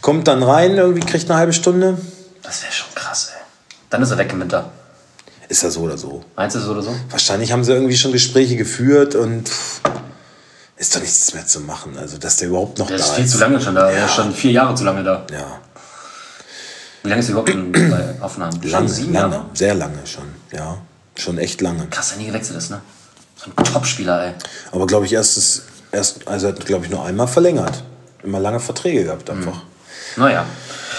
Kommt 0.00 0.26
dann 0.26 0.42
rein, 0.42 0.74
irgendwie 0.76 1.00
kriegt 1.06 1.30
eine 1.30 1.38
halbe 1.38 1.52
Stunde. 1.52 1.98
Das 2.42 2.62
wäre 2.62 2.72
schon 2.72 2.88
krass, 2.94 3.32
ey. 3.36 3.42
Dann 3.90 4.00
ist 4.02 4.10
er 4.10 4.16
weg 4.18 4.32
im 4.32 4.40
Winter. 4.40 4.70
Ist 5.48 5.62
ja 5.62 5.70
so 5.70 5.82
oder 5.82 5.98
so. 5.98 6.24
Meinst 6.34 6.56
du 6.56 6.60
so 6.60 6.70
oder 6.72 6.80
so? 6.82 6.96
Wahrscheinlich 7.10 7.52
haben 7.52 7.62
sie 7.62 7.72
irgendwie 7.72 7.96
schon 7.96 8.10
Gespräche 8.10 8.56
geführt 8.56 9.14
und 9.14 9.50
ist 10.78 10.96
doch 10.96 11.00
nichts 11.02 11.34
mehr 11.34 11.46
zu 11.46 11.60
machen. 11.60 11.96
Also, 11.98 12.16
dass 12.18 12.36
der 12.38 12.48
überhaupt 12.48 12.78
noch 12.78 12.86
Der 12.88 12.96
da 12.96 13.04
ist 13.04 13.14
viel 13.14 13.24
ist. 13.26 13.32
zu 13.32 13.38
lange 13.38 13.60
schon 13.60 13.74
da. 13.76 13.86
Der 13.90 13.98
Ja. 13.98 14.06
ist 14.06 14.14
schon 14.14 14.32
vier 14.34 14.52
Jahre 14.52 14.74
zu 14.74 14.82
lange 14.84 15.04
da. 15.04 15.24
Ja, 15.30 15.60
Wie 17.04 17.10
lange 17.10 17.20
ist 17.20 17.26
er 17.28 17.32
überhaupt 17.32 17.50
in, 17.50 17.70
bei 17.90 18.14
Hoffenheim? 18.20 18.50
Schon 18.60 18.70
lange, 18.70 18.88
sieben 18.88 19.12
lange, 19.12 19.34
Jahre? 19.36 19.46
sehr 19.52 19.74
lange 19.74 20.04
schon. 20.06 20.24
Ja, 20.52 20.78
schon 21.20 21.38
echt 21.38 21.60
lange. 21.60 21.86
Krass, 21.88 22.08
dass 22.08 22.16
er 22.16 22.22
nie 22.22 22.26
gewechselt 22.26 22.58
ist, 22.58 22.70
ne? 22.70 22.80
So 23.36 23.50
ein 23.54 23.64
Topspieler, 23.64 24.26
ey. 24.26 24.32
Aber 24.72 24.86
glaube 24.86 25.06
ich, 25.06 25.12
erst, 25.12 25.36
das, 25.36 25.62
erst 25.92 26.26
also 26.26 26.46
er 26.46 26.54
hat, 26.54 26.64
glaube 26.64 26.86
ich, 26.86 26.90
nur 26.90 27.04
einmal 27.04 27.28
verlängert. 27.28 27.82
Immer 28.22 28.40
lange 28.40 28.60
Verträge 28.60 29.04
gehabt 29.04 29.28
einfach. 29.30 29.62
Naja. 30.16 30.46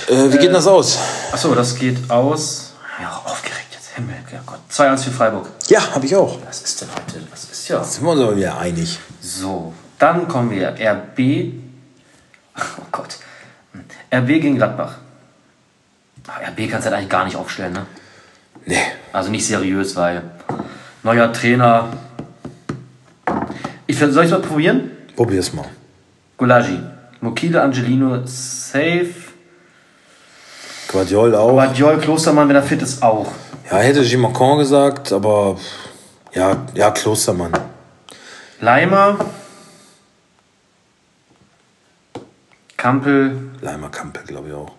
Äh, 0.08 0.32
wie 0.32 0.38
geht 0.38 0.44
denn 0.44 0.54
das 0.54 0.68
aus? 0.68 0.98
Achso, 1.32 1.54
das 1.56 1.76
geht 1.76 2.10
aus. 2.10 2.74
Ja, 3.02 3.22
aufgeregt 3.26 3.68
jetzt. 3.72 3.90
Himmel, 3.96 4.16
ja 4.32 4.42
Gott. 4.46 4.60
2-1 4.72 5.04
für 5.04 5.12
Freiburg. 5.12 5.50
Ja, 5.68 5.94
habe 5.94 6.06
ich 6.06 6.16
auch. 6.16 6.38
Was 6.46 6.62
ist 6.62 6.82
denn 6.82 6.90
heute? 6.96 7.22
Was 7.32 7.46
ist 7.46 7.68
ja. 7.68 7.84
Sind 7.84 8.04
wir 8.04 8.12
uns 8.12 8.22
aber 8.22 8.38
wieder 8.38 8.58
einig. 8.58 9.00
So, 9.22 9.74
dann 10.00 10.28
kommen 10.28 10.52
wir. 10.52 10.76
RB. 10.80 11.54
Oh 12.58 12.86
Gott. 12.92 13.18
RB 14.14 14.28
gegen 14.28 14.56
Gladbach. 14.56 14.96
Ah, 16.28 16.50
RB 16.50 16.70
kannst 16.70 16.86
du 16.86 16.92
halt 16.92 16.94
eigentlich 16.94 17.10
gar 17.10 17.26
nicht 17.26 17.36
aufstellen, 17.36 17.74
ne? 17.74 17.86
Nee. 18.66 18.84
Also 19.18 19.32
nicht 19.32 19.48
seriös, 19.48 19.96
weil 19.96 20.22
neuer 21.02 21.34
Trainer. 21.34 21.90
Ich 23.88 23.98
soll 23.98 24.26
ich 24.26 24.30
mal 24.30 24.42
probieren? 24.42 24.92
Probier's 25.16 25.52
mal. 25.54 25.66
Golagi. 26.38 26.80
Mokile, 27.22 27.64
Angelino, 27.64 28.22
safe. 28.26 29.16
Guardiol 30.92 31.34
auch. 31.34 31.54
Guardiol, 31.54 31.98
Klostermann, 31.98 32.48
wenn 32.48 32.58
er 32.58 32.62
fit 32.62 32.80
ist, 32.84 33.02
auch. 33.02 33.32
Ja, 33.72 33.78
hätte 33.80 34.04
Gimacon 34.04 34.60
gesagt, 34.60 35.12
aber 35.12 35.58
ja, 36.34 36.68
ja, 36.76 36.92
Klostermann. 36.92 37.54
Leimer. 38.62 39.18
Kampel, 42.78 43.50
Leimer 43.62 43.90
Kampel, 43.90 44.22
glaube 44.28 44.50
ich 44.50 44.54
auch. 44.54 44.74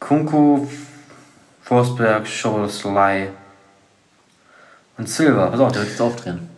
Kunku, 0.00 0.66
Forsberg, 1.64 2.26
Schoboslei 2.26 3.30
und 4.98 5.08
Silva. 5.08 5.46
Pass 5.46 5.60
auf, 5.60 5.72
der 5.72 5.80
wird 5.80 5.90
jetzt 5.90 6.00
aufdrehen. 6.00 6.48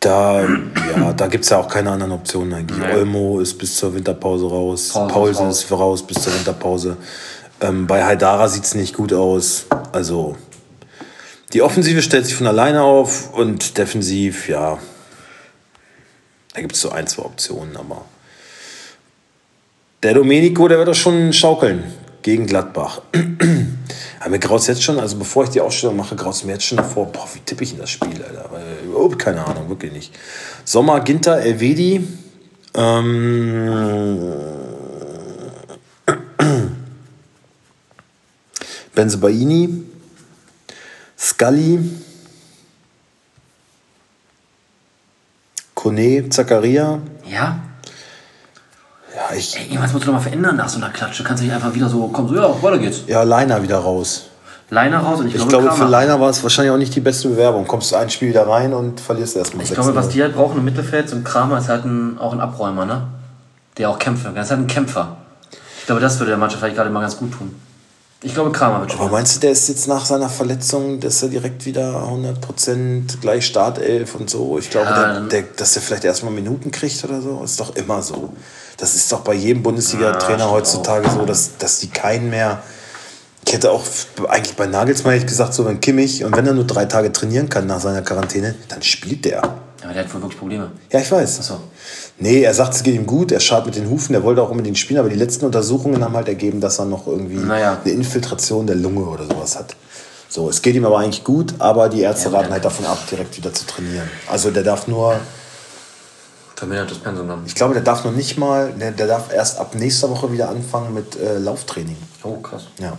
Da, 0.00 0.42
ja, 0.42 1.12
da 1.12 1.26
gibt 1.28 1.44
es 1.44 1.50
ja 1.50 1.58
auch 1.58 1.68
keine 1.68 1.90
anderen 1.90 2.12
Optionen 2.12 2.52
eigentlich. 2.52 2.78
Nee. 2.78 2.94
Olmo 2.94 3.40
ist 3.40 3.54
bis 3.54 3.76
zur 3.76 3.94
Winterpause 3.94 4.46
raus. 4.46 4.92
Paulsen 4.92 5.06
ist 5.08 5.12
Paulsen 5.14 5.46
raus. 5.46 5.64
ist 5.64 5.72
raus 5.72 6.06
bis 6.06 6.22
zur 6.22 6.34
Winterpause. 6.34 6.96
Ähm, 7.60 7.86
bei 7.86 8.04
Haidara 8.04 8.48
sieht 8.48 8.64
es 8.64 8.74
nicht 8.74 8.94
gut 8.94 9.12
aus. 9.12 9.66
Also, 9.92 10.36
die 11.52 11.62
Offensive 11.62 12.02
stellt 12.02 12.26
sich 12.26 12.34
von 12.34 12.46
alleine 12.46 12.82
auf 12.82 13.32
und 13.32 13.78
defensiv, 13.78 14.48
ja, 14.48 14.78
da 16.54 16.60
gibt 16.60 16.74
es 16.74 16.80
so 16.80 16.90
ein, 16.90 17.06
zwei 17.06 17.22
Optionen, 17.24 17.76
aber 17.76 18.04
der 20.02 20.14
Domenico, 20.14 20.68
der 20.68 20.78
wird 20.78 20.88
doch 20.88 20.94
schon 20.94 21.32
schaukeln 21.32 21.84
gegen 22.22 22.46
Gladbach. 22.46 23.00
Aber 24.20 24.30
mir 24.30 24.38
graut 24.38 24.66
jetzt 24.66 24.82
schon, 24.82 24.98
also 24.98 25.16
bevor 25.16 25.44
ich 25.44 25.50
die 25.50 25.60
Ausstellung 25.60 25.96
mache, 25.96 26.16
graut 26.16 26.42
mir 26.44 26.52
jetzt 26.52 26.64
schon 26.64 26.78
davor, 26.78 27.06
boah, 27.12 27.28
wie 27.34 27.40
tippe 27.40 27.64
ich 27.64 27.72
in 27.72 27.78
das 27.78 27.90
Spiel, 27.90 28.22
Alter? 28.22 28.48
Überhaupt 28.84 29.18
keine 29.18 29.46
Ahnung, 29.46 29.68
wirklich 29.68 29.92
nicht. 29.92 30.14
Sommer, 30.64 31.00
Ginter, 31.00 31.40
Elvedi, 31.40 32.06
ähm, 32.74 34.32
Benzebaini, 38.94 39.84
Scully, 41.18 41.78
Kone, 45.74 46.28
Zakaria. 46.30 47.00
Ja? 47.30 47.60
Ja, 49.16 49.34
ich, 49.34 49.56
Ey, 49.56 49.64
irgendwas 49.68 49.92
musst 49.92 50.04
du 50.04 50.08
doch 50.08 50.14
mal 50.14 50.20
verändern 50.20 50.56
nach 50.56 50.68
so 50.68 50.76
einer 50.76 50.90
Klatsche. 50.90 51.24
Kannst 51.24 51.42
du 51.42 51.46
nicht 51.46 51.54
einfach 51.54 51.72
wieder 51.74 51.88
so, 51.88 52.08
komm, 52.12 52.28
so, 52.28 52.34
ja, 52.36 52.62
weiter 52.62 52.78
geht's. 52.78 53.00
ja, 53.06 53.22
Leiner 53.22 53.62
wieder 53.62 53.78
raus. 53.78 54.26
Leiner 54.68 54.98
raus 54.98 55.20
und 55.20 55.28
ich, 55.28 55.34
Ich 55.36 55.48
glaube, 55.48 55.64
glaube, 55.64 55.76
für. 55.78 55.86
Leiner 55.88 56.20
war 56.20 56.28
es 56.28 56.42
wahrscheinlich 56.42 56.72
auch 56.72 56.76
nicht 56.76 56.94
die 56.94 57.00
beste 57.00 57.28
Bewerbung. 57.28 57.66
Kommst 57.66 57.92
du 57.92 57.96
ein 57.96 58.10
Spiel 58.10 58.28
wieder 58.28 58.46
rein 58.46 58.74
und 58.74 59.00
verlierst 59.00 59.36
erstmal 59.36 59.64
Ich 59.64 59.72
glaube, 59.72 59.94
was 59.94 60.08
die 60.10 60.20
halt 60.22 60.34
brauchen 60.34 60.58
im 60.58 60.64
Mittelfeld, 60.64 61.08
so 61.08 61.16
ein 61.16 61.24
Kramer 61.24 61.58
ist 61.58 61.68
halt 61.68 61.84
ein, 61.86 62.18
auch 62.18 62.32
ein 62.32 62.40
Abräumer, 62.40 62.84
ne? 62.84 63.06
Der 63.78 63.88
auch 63.90 63.98
kämpft. 63.98 64.26
Das 64.26 64.46
ist 64.46 64.50
halt 64.50 64.60
ein 64.60 64.66
Kämpfer. 64.66 65.16
Ich 65.80 65.86
glaube, 65.86 66.00
das 66.00 66.18
würde 66.18 66.30
der 66.32 66.38
Mannschaft 66.38 66.60
vielleicht 66.60 66.76
gerade 66.76 66.90
mal 66.90 67.00
ganz 67.00 67.16
gut 67.16 67.32
tun. 67.32 67.54
Ich 68.22 68.34
glaube, 68.34 68.50
Kramer 68.50 68.80
wird 68.80 68.90
Aber 68.90 68.98
spielen. 68.98 69.12
meinst 69.12 69.36
du, 69.36 69.40
der 69.40 69.52
ist 69.52 69.68
jetzt 69.68 69.86
nach 69.86 70.04
seiner 70.04 70.28
Verletzung, 70.28 70.98
dass 71.00 71.22
er 71.22 71.28
direkt 71.28 71.64
wieder 71.64 72.02
100% 72.50 73.20
gleich 73.20 73.46
Startelf 73.46 74.14
und 74.16 74.28
so? 74.28 74.58
Ich 74.58 74.70
glaube, 74.70 74.88
Ja, 74.90 75.12
der, 75.12 75.20
der, 75.22 75.42
dass 75.56 75.76
er 75.76 75.82
vielleicht 75.82 76.04
erstmal 76.04 76.32
Minuten 76.32 76.70
kriegt 76.72 77.04
oder 77.04 77.20
so, 77.20 77.40
ist 77.44 77.60
doch 77.60 77.76
immer 77.76 78.02
so. 78.02 78.32
Das 78.76 78.94
ist 78.94 79.10
doch 79.12 79.20
bei 79.20 79.34
jedem 79.34 79.62
Bundesliga-Trainer 79.62 80.38
stimmt 80.40 80.50
heutzutage 80.50 81.10
so, 81.10 81.24
dass, 81.24 81.56
dass 81.58 81.80
die 81.80 81.88
keinen 81.88 82.30
mehr. 82.30 82.62
Ich 83.46 83.52
hätte 83.54 83.70
auch 83.70 83.84
eigentlich 84.28 84.56
bei 84.56 84.66
Nagelsmann 84.66 85.12
hätte 85.14 85.24
ich 85.24 85.30
gesagt, 85.30 85.54
so 85.54 85.64
wenn 85.64 85.80
Kimmich 85.80 86.24
und 86.24 86.36
wenn 86.36 86.46
er 86.46 86.52
nur 86.52 86.64
drei 86.64 86.84
Tage 86.84 87.12
trainieren 87.12 87.48
kann 87.48 87.66
nach 87.66 87.80
seiner 87.80 88.02
Quarantäne, 88.02 88.54
dann 88.68 88.82
spielt 88.82 89.24
der. 89.24 89.42
Aber 89.44 89.92
der 89.94 90.04
hat 90.04 90.12
wohl 90.12 90.20
wirklich 90.22 90.38
Probleme. 90.38 90.70
Ja, 90.90 90.98
ich 91.00 91.10
weiß. 91.10 91.38
Achso. 91.40 91.60
Nee, 92.18 92.42
er 92.42 92.54
sagt, 92.54 92.74
es 92.74 92.82
geht 92.82 92.94
ihm 92.96 93.06
gut, 93.06 93.30
er 93.30 93.40
schaut 93.40 93.66
mit 93.66 93.76
den 93.76 93.88
Hufen, 93.88 94.14
er 94.14 94.22
wollte 94.24 94.42
auch 94.42 94.50
unbedingt 94.50 94.78
spielen, 94.78 94.98
aber 94.98 95.08
die 95.10 95.16
letzten 95.16 95.44
Untersuchungen 95.44 96.02
haben 96.02 96.16
halt 96.16 96.28
ergeben, 96.28 96.60
dass 96.60 96.78
er 96.80 96.86
noch 96.86 97.06
irgendwie 97.06 97.36
Naja. 97.36 97.78
eine 97.84 97.92
Infiltration 97.92 98.66
der 98.66 98.74
Lunge 98.76 99.04
oder 99.04 99.26
sowas 99.26 99.56
hat. 99.56 99.76
So, 100.28 100.48
es 100.50 100.60
geht 100.60 100.74
ihm 100.74 100.84
aber 100.84 100.98
eigentlich 100.98 101.22
gut, 101.22 101.54
aber 101.60 101.88
die 101.88 102.00
Ärzte 102.00 102.30
Ja, 102.30 102.38
raten 102.40 102.52
halt 102.52 102.64
davon 102.64 102.84
ab, 102.86 102.98
direkt 103.10 103.36
wieder 103.36 103.52
zu 103.54 103.64
trainieren. 103.66 104.10
Also 104.28 104.50
der 104.50 104.64
darf 104.64 104.88
nur, 104.88 105.20
Vermindertes 106.56 106.98
Pensum 106.98 107.28
haben. 107.30 107.42
ich 107.46 107.54
glaube, 107.54 107.74
der 107.74 107.82
darf 107.82 108.02
noch 108.04 108.12
nicht 108.12 108.38
mal, 108.38 108.72
der, 108.72 108.90
der 108.90 109.06
darf 109.06 109.30
erst 109.32 109.58
ab 109.58 109.74
nächster 109.74 110.08
Woche 110.08 110.32
wieder 110.32 110.48
anfangen 110.48 110.94
mit 110.94 111.14
äh, 111.20 111.36
Lauftraining. 111.38 111.96
Oh, 112.22 112.36
krass. 112.36 112.64
Ja. 112.80 112.96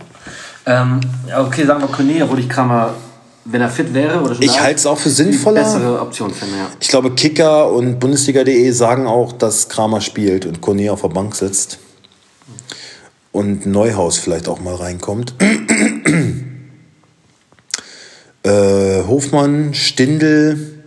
Ähm, 0.64 1.00
okay, 1.36 1.66
sagen 1.66 1.80
wir 1.82 1.88
Kone, 1.88 2.22
obwohl 2.22 2.38
ich 2.38 2.48
Kramer, 2.48 2.94
wenn 3.44 3.60
er 3.60 3.68
fit 3.68 3.92
wäre 3.92 4.20
oder 4.20 4.36
schon 4.36 4.44
Ich 4.44 4.60
halte 4.60 4.76
es 4.76 4.86
auch 4.86 4.96
für 4.98 5.10
sinnvoller. 5.10 5.64
bessere 5.64 6.00
Option 6.00 6.32
finde, 6.32 6.56
ja. 6.56 6.68
Ich 6.78 6.86
glaube, 6.86 7.10
Kicker 7.16 7.72
und 7.72 7.98
Bundesliga.de 7.98 8.70
sagen 8.70 9.08
auch, 9.08 9.32
dass 9.32 9.68
Kramer 9.68 10.00
spielt 10.02 10.46
und 10.46 10.60
Kone 10.60 10.92
auf 10.92 11.00
der 11.00 11.08
Bank 11.08 11.34
sitzt. 11.34 11.78
Und 13.32 13.66
Neuhaus 13.66 14.18
vielleicht 14.18 14.48
auch 14.48 14.60
mal 14.60 14.76
reinkommt. 14.76 15.34
äh, 18.44 19.02
Hofmann, 19.02 19.74
Stindel. 19.74 20.77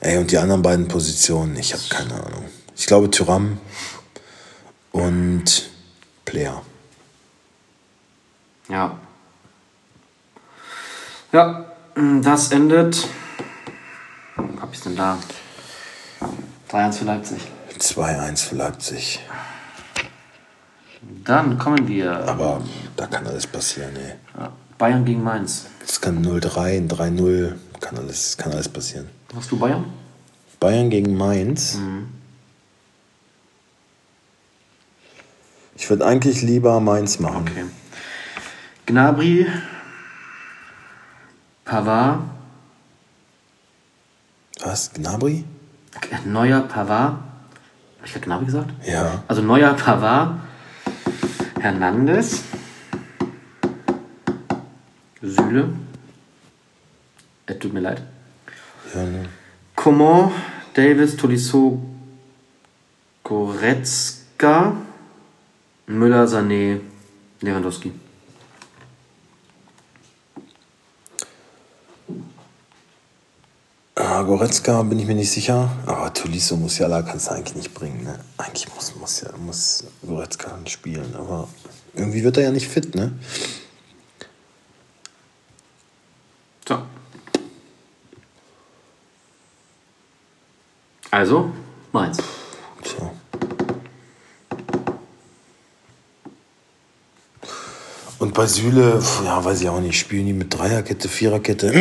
Ey, 0.00 0.16
und 0.18 0.30
die 0.30 0.38
anderen 0.38 0.62
beiden 0.62 0.86
Positionen, 0.86 1.56
ich 1.56 1.72
habe 1.72 1.82
keine 1.88 2.14
Ahnung. 2.14 2.44
Ich 2.76 2.86
glaube 2.86 3.10
Tyram 3.10 3.58
und 4.92 5.70
Player. 6.24 6.62
Ja. 8.68 8.96
Ja, 11.32 11.64
mm, 11.96 12.22
das 12.22 12.52
endet. 12.52 13.08
Wo 14.36 14.60
hab 14.60 14.72
ich's 14.72 14.82
denn 14.82 14.96
da? 14.96 15.18
3-1 16.70 16.92
für 16.98 17.04
Leipzig. 17.04 17.40
2-1 17.78 18.44
für 18.44 18.54
Leipzig. 18.54 19.20
Dann 21.24 21.58
kommen 21.58 21.88
wir. 21.88 22.12
Aber 22.28 22.62
da 22.96 23.06
kann 23.06 23.26
alles 23.26 23.46
passieren, 23.46 23.96
ey. 23.96 24.14
Ja, 24.38 24.52
Bayern 24.78 25.04
gegen 25.04 25.22
Mainz. 25.24 25.66
Es 25.84 26.00
kann 26.00 26.24
0-3, 26.24 26.78
ein 26.78 26.88
3-0, 26.88 27.54
kann 27.80 27.98
alles, 27.98 28.36
kann 28.36 28.52
alles 28.52 28.68
passieren. 28.68 29.08
Hast 29.34 29.50
du 29.50 29.58
Bayern? 29.58 29.84
Bayern 30.60 30.88
gegen 30.88 31.16
Mainz. 31.16 31.78
Ich 35.76 35.90
würde 35.90 36.06
eigentlich 36.06 36.42
lieber 36.42 36.80
Mainz 36.80 37.18
machen. 37.18 37.48
Okay. 37.48 37.64
Gnabry. 38.86 39.46
Pavard. 41.64 42.20
Was? 44.60 44.92
Gnabry? 44.92 45.44
Neuer 46.24 46.62
Pavard. 46.62 47.18
Hab 47.98 48.06
ich 48.06 48.12
gerade 48.12 48.26
Gnabry 48.26 48.46
gesagt? 48.46 48.70
Ja. 48.86 49.22
Also 49.28 49.42
Neuer 49.42 49.74
Pavard. 49.74 50.38
Hernandez. 51.60 52.42
Süle. 55.22 55.68
Es 57.46 57.58
tut 57.58 57.72
mir 57.72 57.80
leid. 57.80 58.02
ja 58.94 59.02
ne. 59.04 59.28
Coman, 59.74 60.30
Davis, 60.74 61.16
Tolisso, 61.16 61.80
Goretzka, 63.24 64.76
Müller, 65.86 66.26
Sané, 66.26 66.80
Lewandowski. 67.40 67.92
Ah, 73.94 74.22
Goretzka 74.22 74.82
bin 74.82 74.98
ich 75.00 75.06
mir 75.06 75.14
nicht 75.14 75.30
sicher. 75.30 75.70
Aber 75.86 76.12
Tolisso 76.12 76.56
Musiala 76.56 77.02
kannst 77.02 77.28
du 77.28 77.32
eigentlich 77.32 77.56
nicht 77.56 77.74
bringen. 77.74 78.04
Ne? 78.04 78.18
Eigentlich 78.36 78.72
muss, 78.74 78.94
muss, 78.94 79.20
ja, 79.22 79.30
muss 79.36 79.84
Goretzka 80.06 80.56
spielen. 80.66 81.14
Aber 81.16 81.48
irgendwie 81.94 82.22
wird 82.22 82.36
er 82.36 82.44
ja 82.44 82.50
nicht 82.52 82.68
fit, 82.68 82.94
ne? 82.94 83.12
Also, 91.18 91.50
meins. 91.90 92.18
So. 92.84 93.10
Und 98.20 98.34
bei 98.34 98.46
Süle, 98.46 99.02
ja, 99.24 99.44
weiß 99.44 99.60
ich 99.62 99.68
auch 99.68 99.80
nicht, 99.80 99.98
spielen 99.98 100.26
die 100.26 100.32
mit 100.32 100.56
Dreierkette, 100.56 101.08
Viererkette. 101.08 101.72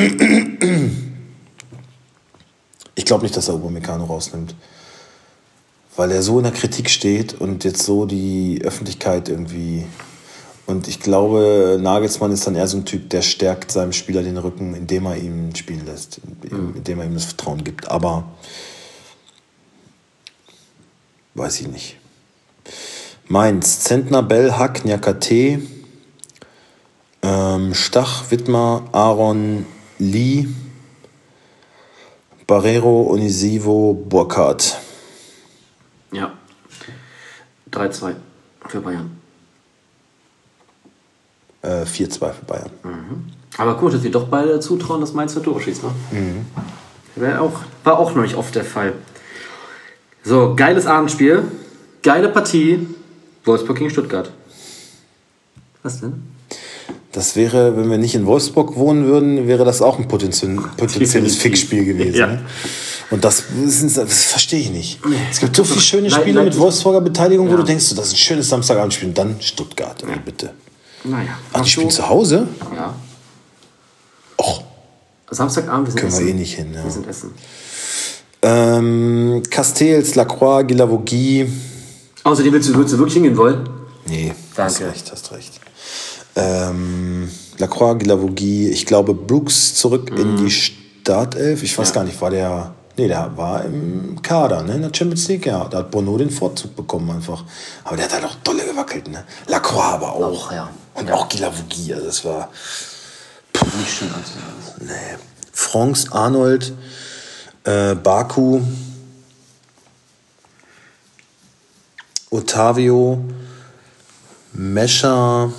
Ich 2.95 3.05
glaube 3.05 3.21
nicht, 3.21 3.37
dass 3.37 3.47
er 3.47 3.53
Upamecano 3.53 4.05
rausnimmt. 4.05 4.55
Weil 5.95 6.13
er 6.13 6.23
so 6.23 6.39
in 6.39 6.43
der 6.45 6.53
Kritik 6.53 6.89
steht 6.89 7.39
und 7.39 7.63
jetzt 7.63 7.83
so 7.83 8.07
die 8.07 8.59
Öffentlichkeit 8.63 9.29
irgendwie. 9.29 9.85
Und 10.65 10.87
ich 10.87 10.99
glaube, 10.99 11.77
Nagelsmann 11.79 12.31
ist 12.31 12.47
dann 12.47 12.55
eher 12.55 12.67
so 12.67 12.77
ein 12.77 12.85
Typ, 12.85 13.11
der 13.11 13.21
stärkt 13.21 13.71
seinem 13.71 13.93
Spieler 13.93 14.23
den 14.23 14.37
Rücken, 14.37 14.73
indem 14.73 15.05
er 15.05 15.17
ihm 15.17 15.53
spielen 15.53 15.85
lässt, 15.85 16.21
indem 16.49 17.01
er 17.01 17.05
ihm 17.05 17.13
das 17.13 17.25
Vertrauen 17.25 17.63
gibt. 17.63 17.91
Aber 17.91 18.23
weiß 21.37 21.61
ich 21.61 21.67
nicht. 21.67 21.97
Mainz, 23.27 23.81
Zentner, 23.81 24.23
Bell, 24.23 24.53
Hack, 24.53 24.85
Nyakate, 24.85 25.61
ähm, 27.21 27.73
Stach, 27.73 28.31
Wittmer, 28.31 28.83
Aaron, 28.91 29.65
Lee, 29.99 30.47
Barrero, 32.47 33.11
Onisivo, 33.11 33.93
Burkhardt. 33.93 34.79
Ja. 36.11 36.31
3-2 37.71 38.15
für 38.67 38.79
Bayern. 38.79 39.21
Äh, 41.61 41.83
4-2 41.83 42.31
für 42.31 42.45
Bayern. 42.45 42.71
Aber 43.57 43.75
gut, 43.75 43.93
dass 43.93 44.03
wir 44.03 44.11
doch 44.11 44.27
beide 44.27 44.59
zutrauen, 44.61 45.01
dass 45.01 45.13
Mainz 45.13 45.35
ein 45.35 45.43
Tor 45.43 45.59
schießt, 45.59 45.83
ne? 45.83 45.91
Wär 47.15 47.41
auch, 47.41 47.59
war 47.83 47.99
auch 47.99 48.15
noch 48.15 48.21
nicht 48.21 48.35
oft 48.35 48.55
der 48.55 48.63
Fall. 48.63 48.93
So, 50.27 50.55
geiles 50.55 50.85
Abendspiel. 50.85 51.43
Geile 52.03 52.29
Partie. 52.29 52.85
Wolfsburg 53.45 53.77
gegen 53.77 53.89
Stuttgart. 53.89 54.29
Was 55.83 56.01
denn? 56.01 56.21
Das 57.13 57.35
wäre, 57.37 57.77
wenn 57.77 57.89
wir 57.89 57.97
nicht 57.97 58.13
in 58.13 58.25
Wolfsburg 58.25 58.75
wohnen 58.75 59.05
würden, 59.05 59.47
wäre 59.47 59.63
das 59.63 59.81
auch 59.81 59.97
ein 59.97 60.07
potenziell, 60.07 60.59
potenzielles. 60.75 61.37
Fixspiel 61.37 61.85
gewesen. 61.85 62.15
Ja. 62.17 62.27
Ne? 62.27 62.45
Und 63.09 63.23
das, 63.23 63.43
das 63.95 64.23
verstehe 64.25 64.59
ich 64.59 64.69
nicht. 64.69 64.99
Es 65.31 65.39
gibt 65.39 65.55
so 65.55 65.63
viele 65.63 65.79
schöne 65.79 66.11
Spiele 66.11 66.43
mit 66.43 66.57
Wolfsburger 66.59 66.99
Beteiligung, 67.01 67.47
wo 67.47 67.51
Ja. 67.51 67.57
du 67.57 67.63
denkst, 67.63 67.95
das 67.95 68.07
ist 68.07 68.13
ein 68.13 68.17
schönes 68.17 68.49
Samstagabendspiel. 68.49 69.07
Und 69.09 69.17
dann 69.17 69.37
Stuttgart, 69.39 70.03
ey, 70.03 70.19
bitte. 70.23 70.51
Naja. 71.05 71.39
Ach, 71.53 71.61
die 71.61 71.69
spielen 71.69 71.89
zu 71.89 72.07
Hause? 72.09 72.47
Ja. 72.75 72.93
Och, 74.37 74.63
Samstagabend, 75.31 75.87
wir 75.87 75.91
sind 75.93 76.01
können 76.01 76.11
wir 76.11 76.19
essen. 76.19 76.27
eh 76.29 76.33
nicht 76.33 76.53
hin. 76.55 76.73
Ja. 76.75 76.83
Wir 76.83 76.91
sind 76.91 77.07
essen. 77.07 77.31
Ähm, 78.51 79.43
Castells, 79.49 80.15
Lacroix, 80.15 80.65
Guilavogui. 80.65 81.49
Außerdem 82.23 82.53
willst 82.53 82.69
du, 82.69 82.75
würdest 82.75 82.93
du 82.93 82.97
wirklich 82.99 83.15
hingehen 83.15 83.35
wollen? 83.35 83.67
Nee, 84.07 84.33
hast 84.55 84.79
Danke. 84.79 84.93
recht, 84.93 85.11
hast 85.11 85.31
recht. 85.33 85.59
Ähm, 86.35 87.29
Lacroix, 87.57 87.97
Guilavogui, 87.99 88.69
ich 88.69 88.85
glaube 88.85 89.13
Brooks 89.13 89.75
zurück 89.75 90.11
in 90.17 90.37
die 90.37 90.49
Startelf. 90.51 91.61
Ich 91.63 91.77
weiß 91.77 91.89
Ja. 91.89 91.95
gar 91.95 92.03
nicht, 92.05 92.21
war 92.21 92.29
der. 92.29 92.73
Nee, 92.95 93.07
der 93.09 93.31
war 93.35 93.63
im 93.65 94.19
Kader, 94.23 94.63
ne? 94.63 94.75
In 94.75 94.81
der 94.81 94.91
Champions 94.93 95.27
League, 95.27 95.45
ja. 95.45 95.65
Da 95.65 95.79
hat 95.79 95.91
Bono 95.91 96.17
den 96.17 96.29
Vorzug 96.31 96.75
bekommen 96.75 97.11
einfach. 97.11 97.43
Aber 97.83 97.95
der 97.97 98.05
hat 98.05 98.13
halt 98.13 98.25
auch 98.25 98.35
dolle 98.43 98.65
gewackelt, 98.65 99.07
ne? 99.09 99.23
Lacroix 99.47 99.83
aber 99.93 100.13
auch. 100.13 100.21
Auch, 100.47 100.51
ja. 100.51 100.69
Und 100.95 101.07
Ja. 101.09 101.15
auch 101.15 101.27
Guilavogui, 101.29 101.93
also 101.93 102.05
das 102.05 102.23
war. 102.25 102.49
Nicht 103.79 103.91
schön 103.97 104.07
anzusehen. 104.13 104.43
Nee. 104.81 105.17
Franz, 105.51 106.07
Arnold, 106.11 106.73
äh, 107.67 107.95
Baku, 107.95 108.61
Otavio, 112.29 113.23
Mescher, 114.53 115.51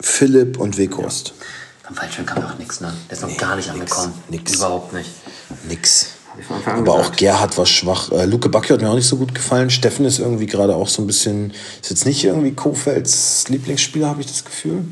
Philipp 0.00 0.58
und 0.58 0.78
Weghorst. 0.78 1.34
Am 1.84 1.96
Waldschön 1.96 2.24
kam 2.26 2.42
ja 2.42 2.50
auch 2.50 2.58
nichts, 2.58 2.80
ne? 2.80 2.92
Der 3.10 3.16
ist 3.16 3.22
noch 3.22 3.36
gar 3.36 3.56
nicht 3.56 3.72
nix, 3.74 3.92
angekommen. 3.92 4.22
nix. 4.28 4.54
Überhaupt 4.54 4.92
nicht. 4.92 5.10
Nix. 5.68 6.06
Aber 6.66 6.94
auch. 6.94 7.12
Gerhard 7.12 7.56
war 7.56 7.66
schwach. 7.66 8.10
Äh, 8.12 8.26
Luke 8.26 8.48
Bacchio 8.48 8.74
hat 8.74 8.82
mir 8.82 8.90
auch 8.90 8.96
nicht 8.96 9.06
so 9.08 9.16
gut 9.16 9.34
gefallen. 9.34 9.70
Steffen 9.70 10.04
ist 10.04 10.18
irgendwie 10.18 10.46
gerade 10.46 10.74
auch 10.74 10.88
so 10.88 11.02
ein 11.02 11.06
bisschen. 11.06 11.52
Ist 11.80 11.90
jetzt 11.90 12.06
nicht 12.06 12.24
irgendwie 12.24 12.52
Kofelds 12.52 13.48
Lieblingsspieler, 13.48 14.08
habe 14.08 14.20
ich 14.20 14.26
das 14.26 14.44
Gefühl. 14.44 14.84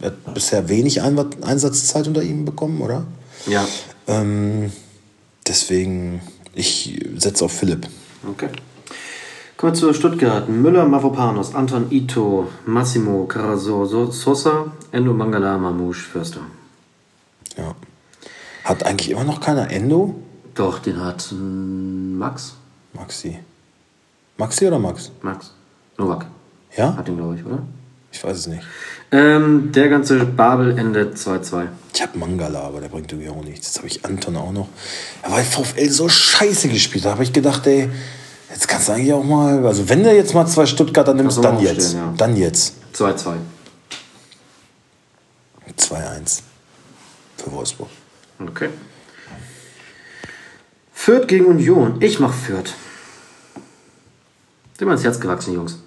Er 0.00 0.06
hat 0.08 0.34
bisher 0.34 0.68
wenig 0.68 1.00
Einsatzzeit 1.02 2.06
unter 2.06 2.22
ihm 2.22 2.44
bekommen, 2.44 2.80
oder? 2.82 3.04
Ja. 3.46 3.66
Ähm, 4.06 4.70
deswegen, 5.46 6.20
ich 6.54 7.00
setze 7.16 7.44
auf 7.44 7.52
Philipp. 7.52 7.88
Okay. 8.28 8.48
Kommen 9.56 9.72
wir 9.72 9.78
zu 9.78 9.94
Stuttgart. 9.94 10.48
Müller, 10.50 10.84
Mavropanos, 10.84 11.54
Anton 11.54 11.86
Ito, 11.90 12.48
Massimo, 12.66 13.24
Carazo, 13.24 13.86
So- 13.86 14.10
Sosa, 14.10 14.66
Endo 14.92 15.14
Mangala, 15.14 15.56
Mamouche, 15.56 16.02
Förster. 16.12 16.40
Ja. 17.56 17.74
Hat 18.64 18.84
eigentlich 18.84 19.10
immer 19.10 19.24
noch 19.24 19.40
keiner 19.40 19.70
Endo? 19.70 20.14
Doch, 20.54 20.78
den 20.80 21.02
hat 21.02 21.32
mm, 21.32 22.18
Max. 22.18 22.54
Maxi. 22.92 23.38
Maxi 24.36 24.66
oder 24.66 24.78
Max? 24.78 25.10
Max. 25.22 25.52
Novak. 25.96 26.26
Ja? 26.76 26.94
Hat 26.96 27.08
den, 27.08 27.16
glaube 27.16 27.36
ich, 27.36 27.44
oder? 27.46 27.62
Ich 28.12 28.22
weiß 28.24 28.36
es 28.36 28.46
nicht. 28.46 28.62
Ähm, 29.12 29.70
der 29.72 29.88
ganze 29.88 30.24
Babel 30.24 30.78
endet 30.78 31.16
2-2. 31.16 31.68
Ich 31.94 32.02
habe 32.02 32.18
Mangala, 32.18 32.60
aber 32.62 32.80
der 32.80 32.88
bringt 32.88 33.12
irgendwie 33.12 33.30
auch 33.30 33.44
nichts. 33.44 33.66
Jetzt 33.68 33.78
habe 33.78 33.86
ich 33.88 34.04
Anton 34.04 34.36
auch 34.36 34.52
noch. 34.52 34.68
Er 35.22 35.30
war 35.32 35.38
VfL 35.42 35.90
so 35.90 36.08
scheiße 36.08 36.68
gespielt. 36.68 37.04
Da 37.04 37.10
habe 37.10 37.22
ich 37.22 37.32
gedacht, 37.32 37.66
ey, 37.66 37.88
jetzt 38.50 38.66
kannst 38.66 38.88
du 38.88 38.92
eigentlich 38.92 39.12
auch 39.12 39.22
mal. 39.24 39.64
Also, 39.66 39.88
wenn 39.88 40.02
du 40.02 40.14
jetzt 40.14 40.34
mal 40.34 40.46
zwei 40.46 40.66
Stuttgarter 40.66 41.14
nimmst, 41.14 41.42
dann 41.44 41.60
jetzt. 41.60 41.94
ja. 41.94 42.12
Dann 42.16 42.36
jetzt. 42.36 42.74
2-2. 42.94 43.34
2-1 45.78 46.40
für 47.36 47.52
Wolfsburg. 47.52 47.88
Okay. 48.40 48.70
Fürth 50.92 51.28
gegen 51.28 51.44
Union. 51.46 51.96
Ich 52.00 52.18
mach 52.18 52.32
Fürth. 52.32 52.72
Sind 54.78 54.88
mir 54.88 54.94
ins 54.94 55.04
Herz 55.04 55.20
gewachsen, 55.20 55.54
Jungs. 55.54 55.78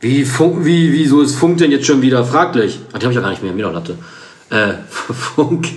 Wie, 0.00 0.24
Funk, 0.24 0.64
wie, 0.64 0.92
wieso 0.92 1.20
ist 1.20 1.34
Funk 1.36 1.58
denn 1.58 1.70
jetzt 1.70 1.86
schon 1.86 2.00
wieder 2.00 2.24
fraglich? 2.24 2.80
Ach, 2.92 2.98
die 2.98 3.04
habe 3.04 3.12
ich 3.12 3.16
ja 3.16 3.20
gar 3.22 3.30
nicht 3.30 3.42
mehr. 3.42 3.52
Mir 3.52 3.64
doch 3.64 3.74
Latte. 3.74 3.98
Äh, 4.50 4.72
Funk. 4.88 5.68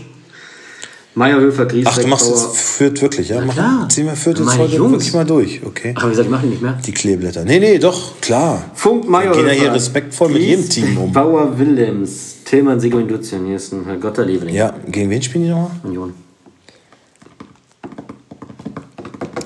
Meyerhöfer, 1.16 1.68
Griesbeck, 1.68 1.94
Ach, 1.96 2.02
du 2.02 2.08
machst 2.08 2.28
jetzt 2.30 2.58
Fürth 2.58 3.02
wirklich, 3.04 3.30
ja? 3.30 3.42
Mach, 3.46 3.54
klar. 3.54 3.88
Ziehen 3.90 4.08
wir 4.08 4.16
Fürth 4.16 4.40
jetzt 4.40 4.58
heute 4.58 4.76
Jungs. 4.76 4.92
wirklich 4.94 5.14
mal 5.14 5.26
durch, 5.26 5.62
okay? 5.64 5.94
Ach, 5.96 6.06
wie 6.06 6.10
gesagt, 6.10 6.26
ich 6.26 6.32
mache 6.32 6.48
nicht 6.48 6.62
mehr. 6.62 6.80
Die 6.84 6.92
Kleeblätter. 6.92 7.44
Nee, 7.46 7.60
nee, 7.60 7.78
doch, 7.78 8.20
klar. 8.20 8.64
Funk, 8.74 9.04
Wir 9.04 9.12
Meyerhöfer. 9.12 9.42
gehen 9.44 9.48
ja 9.48 9.54
hier 9.54 9.74
respektvoll 9.74 10.30
mit 10.30 10.42
jedem 10.42 10.68
Team 10.70 10.98
um. 10.98 11.12
Bauer, 11.14 11.60
Willems, 11.60 12.38
Tillmann, 12.46 12.80
Sigmund 12.80 13.12
Duzian. 13.12 13.46
Hier 13.46 13.58
ist 13.58 13.74
ein 13.74 13.86
Herr 13.86 13.98
Gott 13.98 14.18
der 14.18 14.26
Liebling. 14.26 14.56
Ja, 14.56 14.74
gegen 14.88 15.10
wen 15.12 15.22
spielen 15.22 15.44
die 15.44 15.50
nochmal? 15.52 15.70
Union. 15.84 16.14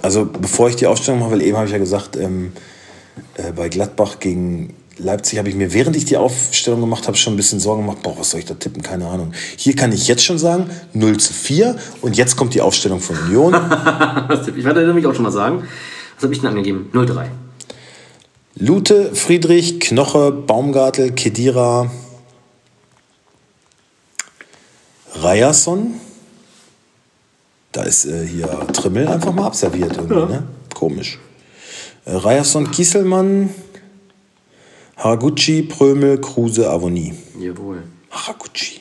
Also 0.02 0.26
bevor 0.26 0.70
ich 0.70 0.78
die 0.78 0.88
Aufstellung 0.88 1.20
mache, 1.20 1.32
weil 1.32 1.42
eben 1.42 1.58
habe 1.58 1.66
ich 1.66 1.74
ja 1.74 1.80
gesagt, 1.80 2.16
ähm, 2.16 2.54
äh, 3.36 3.52
bei 3.52 3.70
Gladbach 3.70 4.20
gegen 4.20 4.74
Leipzig 5.00 5.38
habe 5.38 5.50
ich 5.50 5.56
mir, 5.56 5.74
während 5.74 5.96
ich 5.96 6.06
die 6.06 6.18
Aufstellung 6.18 6.82
gemacht 6.82 7.08
habe, 7.08 7.18
schon 7.18 7.34
ein 7.34 7.38
bisschen 7.38 7.60
Sorgen 7.60 7.84
gemacht, 7.84 8.02
boah, 8.02 8.18
was 8.18 8.32
soll 8.32 8.40
ich 8.40 8.46
da 8.46 8.56
tippen, 8.56 8.82
keine 8.82 9.08
Ahnung. 9.08 9.32
Hier 9.56 9.76
kann 9.76 9.92
ich 9.92 10.08
jetzt 10.08 10.24
schon 10.24 10.40
sagen, 10.40 10.70
0 10.94 11.18
zu 11.18 11.34
4 11.34 11.76
und 12.02 12.18
jetzt 12.18 12.36
kommt 12.36 12.54
die 12.56 12.62
Aufstellung 12.62 13.00
von 13.00 13.18
Union. 13.18 13.54
Ich 14.56 14.64
werde 14.64 14.86
nämlich 14.86 15.06
auch 15.06 15.14
schon 15.14 15.24
mal 15.24 15.32
sagen. 15.32 15.64
Was 16.16 16.24
habe 16.24 16.34
ich 16.34 16.42
denn 16.42 16.50
angegeben? 16.50 16.90
0-3. 16.94 17.28
Lute, 18.56 19.14
Friedrich, 19.14 19.80
Knoche, 19.80 20.32
Baumgartel, 20.32 21.12
Kedira, 21.12 21.92
Ryerson. 25.24 25.94
Da 27.72 27.84
ist 27.84 28.06
äh, 28.06 28.26
hier 28.26 28.48
Trimmel 28.74 29.08
einfach 29.08 29.34
mal 29.34 29.46
abserviert 29.46 29.96
irgendwie, 29.96 30.34
ne? 30.34 30.44
Komisch. 30.74 31.20
Ryerson, 32.08 32.72
Kieselmann, 32.72 33.50
Haraguchi, 34.96 35.62
Prömel, 35.64 36.20
Kruse, 36.22 36.70
Avoni. 36.70 37.14
Jawohl. 37.38 37.84
Haraguchi. 38.10 38.80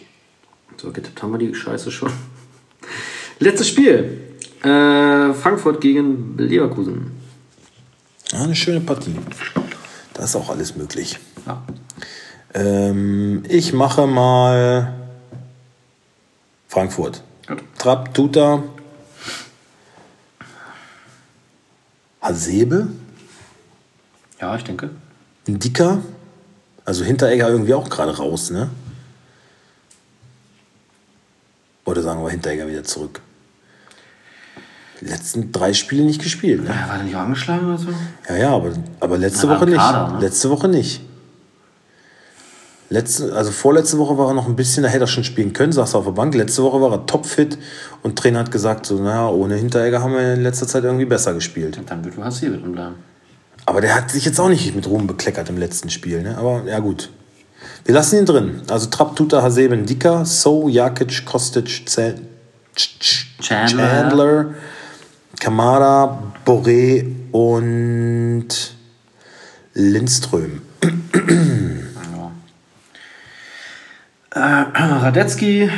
So, 0.76 0.92
getippt 0.92 1.20
haben 1.22 1.32
wir 1.32 1.38
die 1.38 1.54
Scheiße 1.54 1.90
schon. 1.90 2.12
Letztes 3.40 3.68
Spiel. 3.68 4.20
Äh, 4.62 5.34
Frankfurt 5.34 5.80
gegen 5.80 6.36
Leverkusen. 6.38 7.12
Ja, 8.30 8.42
eine 8.42 8.54
schöne 8.54 8.80
Partie. 8.80 9.16
Da 10.14 10.24
ist 10.24 10.36
auch 10.36 10.48
alles 10.48 10.76
möglich. 10.76 11.18
Ja. 11.46 11.62
Ähm, 12.54 13.42
ich 13.48 13.72
mache 13.72 14.06
mal 14.06 14.94
Frankfurt. 16.68 17.22
Gut. 17.46 17.62
Trapp, 17.76 18.14
Tuta, 18.14 18.62
Hasebe, 22.20 22.88
Ja, 24.40 24.54
ich 24.56 24.64
denke. 24.64 24.90
Dicker. 25.46 25.98
Also 26.84 27.04
Hinteregger 27.04 27.48
irgendwie 27.48 27.74
auch 27.74 27.88
gerade 27.88 28.16
raus, 28.16 28.50
ne? 28.50 28.70
Oder 31.84 32.02
sagen 32.02 32.22
wir 32.22 32.30
Hinteregger 32.30 32.68
wieder 32.68 32.84
zurück. 32.84 33.20
Die 35.00 35.06
letzten 35.06 35.52
drei 35.52 35.72
Spiele 35.74 36.04
nicht 36.04 36.22
gespielt, 36.22 36.64
ne? 36.64 36.70
Ja, 36.70 36.88
war 36.88 36.96
der 36.96 37.04
nicht 37.04 37.16
auch 37.16 37.20
angeschlagen 37.20 37.66
oder 37.66 37.78
so? 37.78 37.88
Ja, 38.28 38.36
ja, 38.36 38.50
aber, 38.50 38.72
aber 39.00 39.18
letzte 39.18 39.48
Woche 39.48 39.66
nicht. 39.66 39.76
Kader, 39.76 40.14
ne? 40.14 40.20
Letzte 40.20 40.50
Woche 40.50 40.68
nicht. 40.68 41.00
Letzte, 42.88 43.34
also 43.34 43.50
vorletzte 43.50 43.98
Woche 43.98 44.16
war 44.16 44.28
er 44.28 44.34
noch 44.34 44.46
ein 44.46 44.54
bisschen, 44.54 44.84
da 44.84 44.88
hätte 44.88 45.04
er 45.04 45.08
schon 45.08 45.24
spielen 45.24 45.52
können, 45.52 45.72
saß 45.72 45.94
er 45.94 45.98
auf 45.98 46.04
der 46.04 46.12
Bank. 46.12 46.34
Letzte 46.34 46.62
Woche 46.62 46.80
war 46.80 46.92
er 46.92 47.06
topfit 47.06 47.58
und 48.02 48.16
Trainer 48.16 48.38
hat 48.38 48.52
gesagt, 48.52 48.86
so, 48.86 49.02
naja, 49.02 49.28
ohne 49.28 49.56
Hinteregger 49.56 50.00
haben 50.02 50.12
wir 50.12 50.34
in 50.34 50.42
letzter 50.42 50.68
Zeit 50.68 50.84
irgendwie 50.84 51.04
besser 51.04 51.34
gespielt. 51.34 51.80
Dann 51.86 52.04
wird 52.04 52.14
hier 52.38 52.50
drin 52.50 52.72
bleiben. 52.72 52.94
Aber 53.66 53.80
der 53.80 53.94
hat 53.94 54.10
sich 54.10 54.24
jetzt 54.24 54.38
auch 54.38 54.48
nicht 54.48 54.74
mit 54.76 54.86
Ruhm 54.86 55.06
bekleckert 55.06 55.48
im 55.48 55.58
letzten 55.58 55.90
Spiel, 55.90 56.22
ne? 56.22 56.38
Aber 56.38 56.62
ja, 56.66 56.78
gut. 56.78 57.10
Wir 57.84 57.94
lassen 57.94 58.18
ihn 58.18 58.26
drin. 58.26 58.62
Also 58.70 58.86
Trapp, 58.88 59.16
Tuta, 59.16 59.42
Haseben, 59.42 59.86
Dika, 59.86 60.24
So, 60.24 60.68
Jakic, 60.68 61.24
Kostic, 61.26 61.88
Zell, 61.88 62.20
Ch- 62.76 62.98
Ch- 63.00 63.26
Chandler. 63.42 63.88
Chandler, 63.88 64.54
Kamada, 65.40 66.22
Boré 66.44 67.06
und 67.32 68.48
Lindström. 69.74 70.62
Äh, 74.30 74.38
Radetzky, 74.38 75.70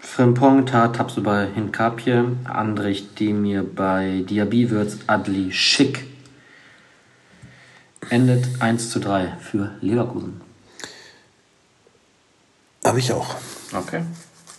Frimpong, 0.00 0.66
Tapsu 0.66 1.22
bei 1.22 1.46
Hinkapje, 1.54 2.24
Andrich, 2.42 3.14
Demir 3.14 3.62
bei 3.62 4.24
Diaby, 4.28 4.70
Würz, 4.70 4.98
Adli, 5.06 5.52
Schick. 5.52 6.04
Endet 8.10 8.46
1 8.60 8.90
zu 8.90 9.00
3 9.00 9.36
für 9.40 9.70
Leverkusen. 9.80 10.40
Habe 12.84 12.98
ich 12.98 13.12
auch. 13.12 13.34
Okay. 13.72 14.02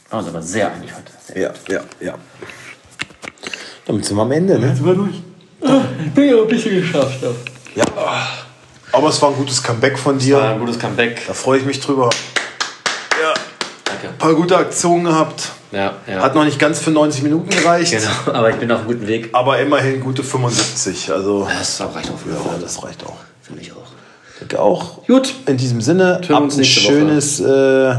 Also 0.09 0.29
aber 0.29 0.41
sehr 0.41 0.71
einig 0.71 0.91
heute. 0.95 1.11
Sehr 1.25 1.41
Ja, 1.41 1.53
ja, 1.67 1.81
ja. 1.99 2.15
Damit 3.85 4.05
sind 4.05 4.17
wir 4.17 4.21
am 4.21 4.31
Ende, 4.31 4.59
ne? 4.59 4.75
Sind 4.75 4.85
wir 4.85 4.93
durch? 4.93 5.21
Ich 6.05 6.11
bin 6.13 6.29
ja 6.29 6.37
ein 6.41 6.47
bisschen 6.47 6.75
geschafft. 6.75 7.21
Ja. 7.75 7.83
Ja. 7.83 8.27
Aber 8.91 9.09
es 9.09 9.21
war 9.21 9.29
ein 9.29 9.35
gutes 9.35 9.61
Comeback 9.61 9.97
von 9.97 10.15
War 10.15 10.19
dir. 10.19 10.41
ein 10.43 10.59
gutes 10.59 10.79
Comeback. 10.79 11.21
Da 11.27 11.33
freue 11.33 11.59
ich 11.59 11.65
mich 11.65 11.79
drüber. 11.79 12.09
Ja, 13.21 13.33
Danke. 13.85 14.09
ein 14.09 14.17
paar 14.17 14.33
gute 14.35 14.57
Aktionen 14.57 15.05
gehabt. 15.05 15.49
Ja, 15.71 15.97
ja. 16.07 16.21
Hat 16.21 16.33
noch 16.33 16.45
nicht 16.45 16.57
ganz 16.57 16.79
für 16.79 16.89
90 16.91 17.21
Minuten 17.23 17.49
gereicht. 17.49 17.91
genau, 17.91 18.09
aber 18.37 18.49
ich 18.49 18.55
bin 18.55 18.71
auf 18.71 18.79
einem 18.79 18.87
guten 18.87 19.07
Weg. 19.07 19.29
Aber 19.33 19.59
immerhin 19.59 19.99
gute 20.01 20.23
75. 20.23 21.11
Also, 21.11 21.47
Das 21.47 21.79
reicht 21.81 22.09
auch 22.11 22.17
für 22.17 22.29
ja, 22.31 22.57
das 22.59 22.83
reicht 22.83 23.03
auch. 23.05 23.17
Finde 23.49 23.63
ich 23.63 23.71
auch. 23.71 23.87
Ich 24.33 24.39
denke 24.41 24.61
auch. 24.61 25.07
Gut. 25.07 25.33
In 25.47 25.57
diesem 25.57 25.81
Sinne, 25.81 26.21
habt 26.29 26.55
ein 26.55 26.63
schönes 26.63 27.39
äh, 27.39 27.95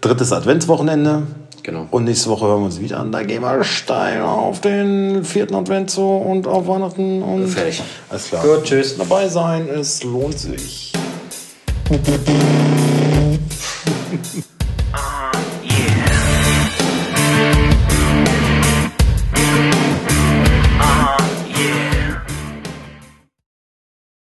drittes 0.00 0.32
Adventswochenende. 0.32 1.22
Genau. 1.62 1.86
Und 1.92 2.02
nächste 2.02 2.30
Woche 2.30 2.46
hören 2.46 2.62
wir 2.62 2.66
uns 2.66 2.80
wieder 2.80 2.98
an. 2.98 3.12
Da 3.12 3.22
gehen 3.22 3.42
wir 3.42 3.62
steil 3.62 4.22
auf 4.22 4.60
den 4.60 5.24
vierten 5.24 5.54
Advent 5.54 5.90
zu 5.90 6.02
und 6.02 6.48
auf 6.48 6.66
Weihnachten. 6.66 7.22
Und 7.22 7.46
Fertig. 7.46 7.80
Alles 8.10 8.26
klar. 8.26 8.42
Gut, 8.42 8.64
tschüss. 8.64 8.96
Dabei 8.96 9.28
sein, 9.28 9.68
es 9.68 10.02
lohnt 10.02 10.36
sich. 10.36 10.92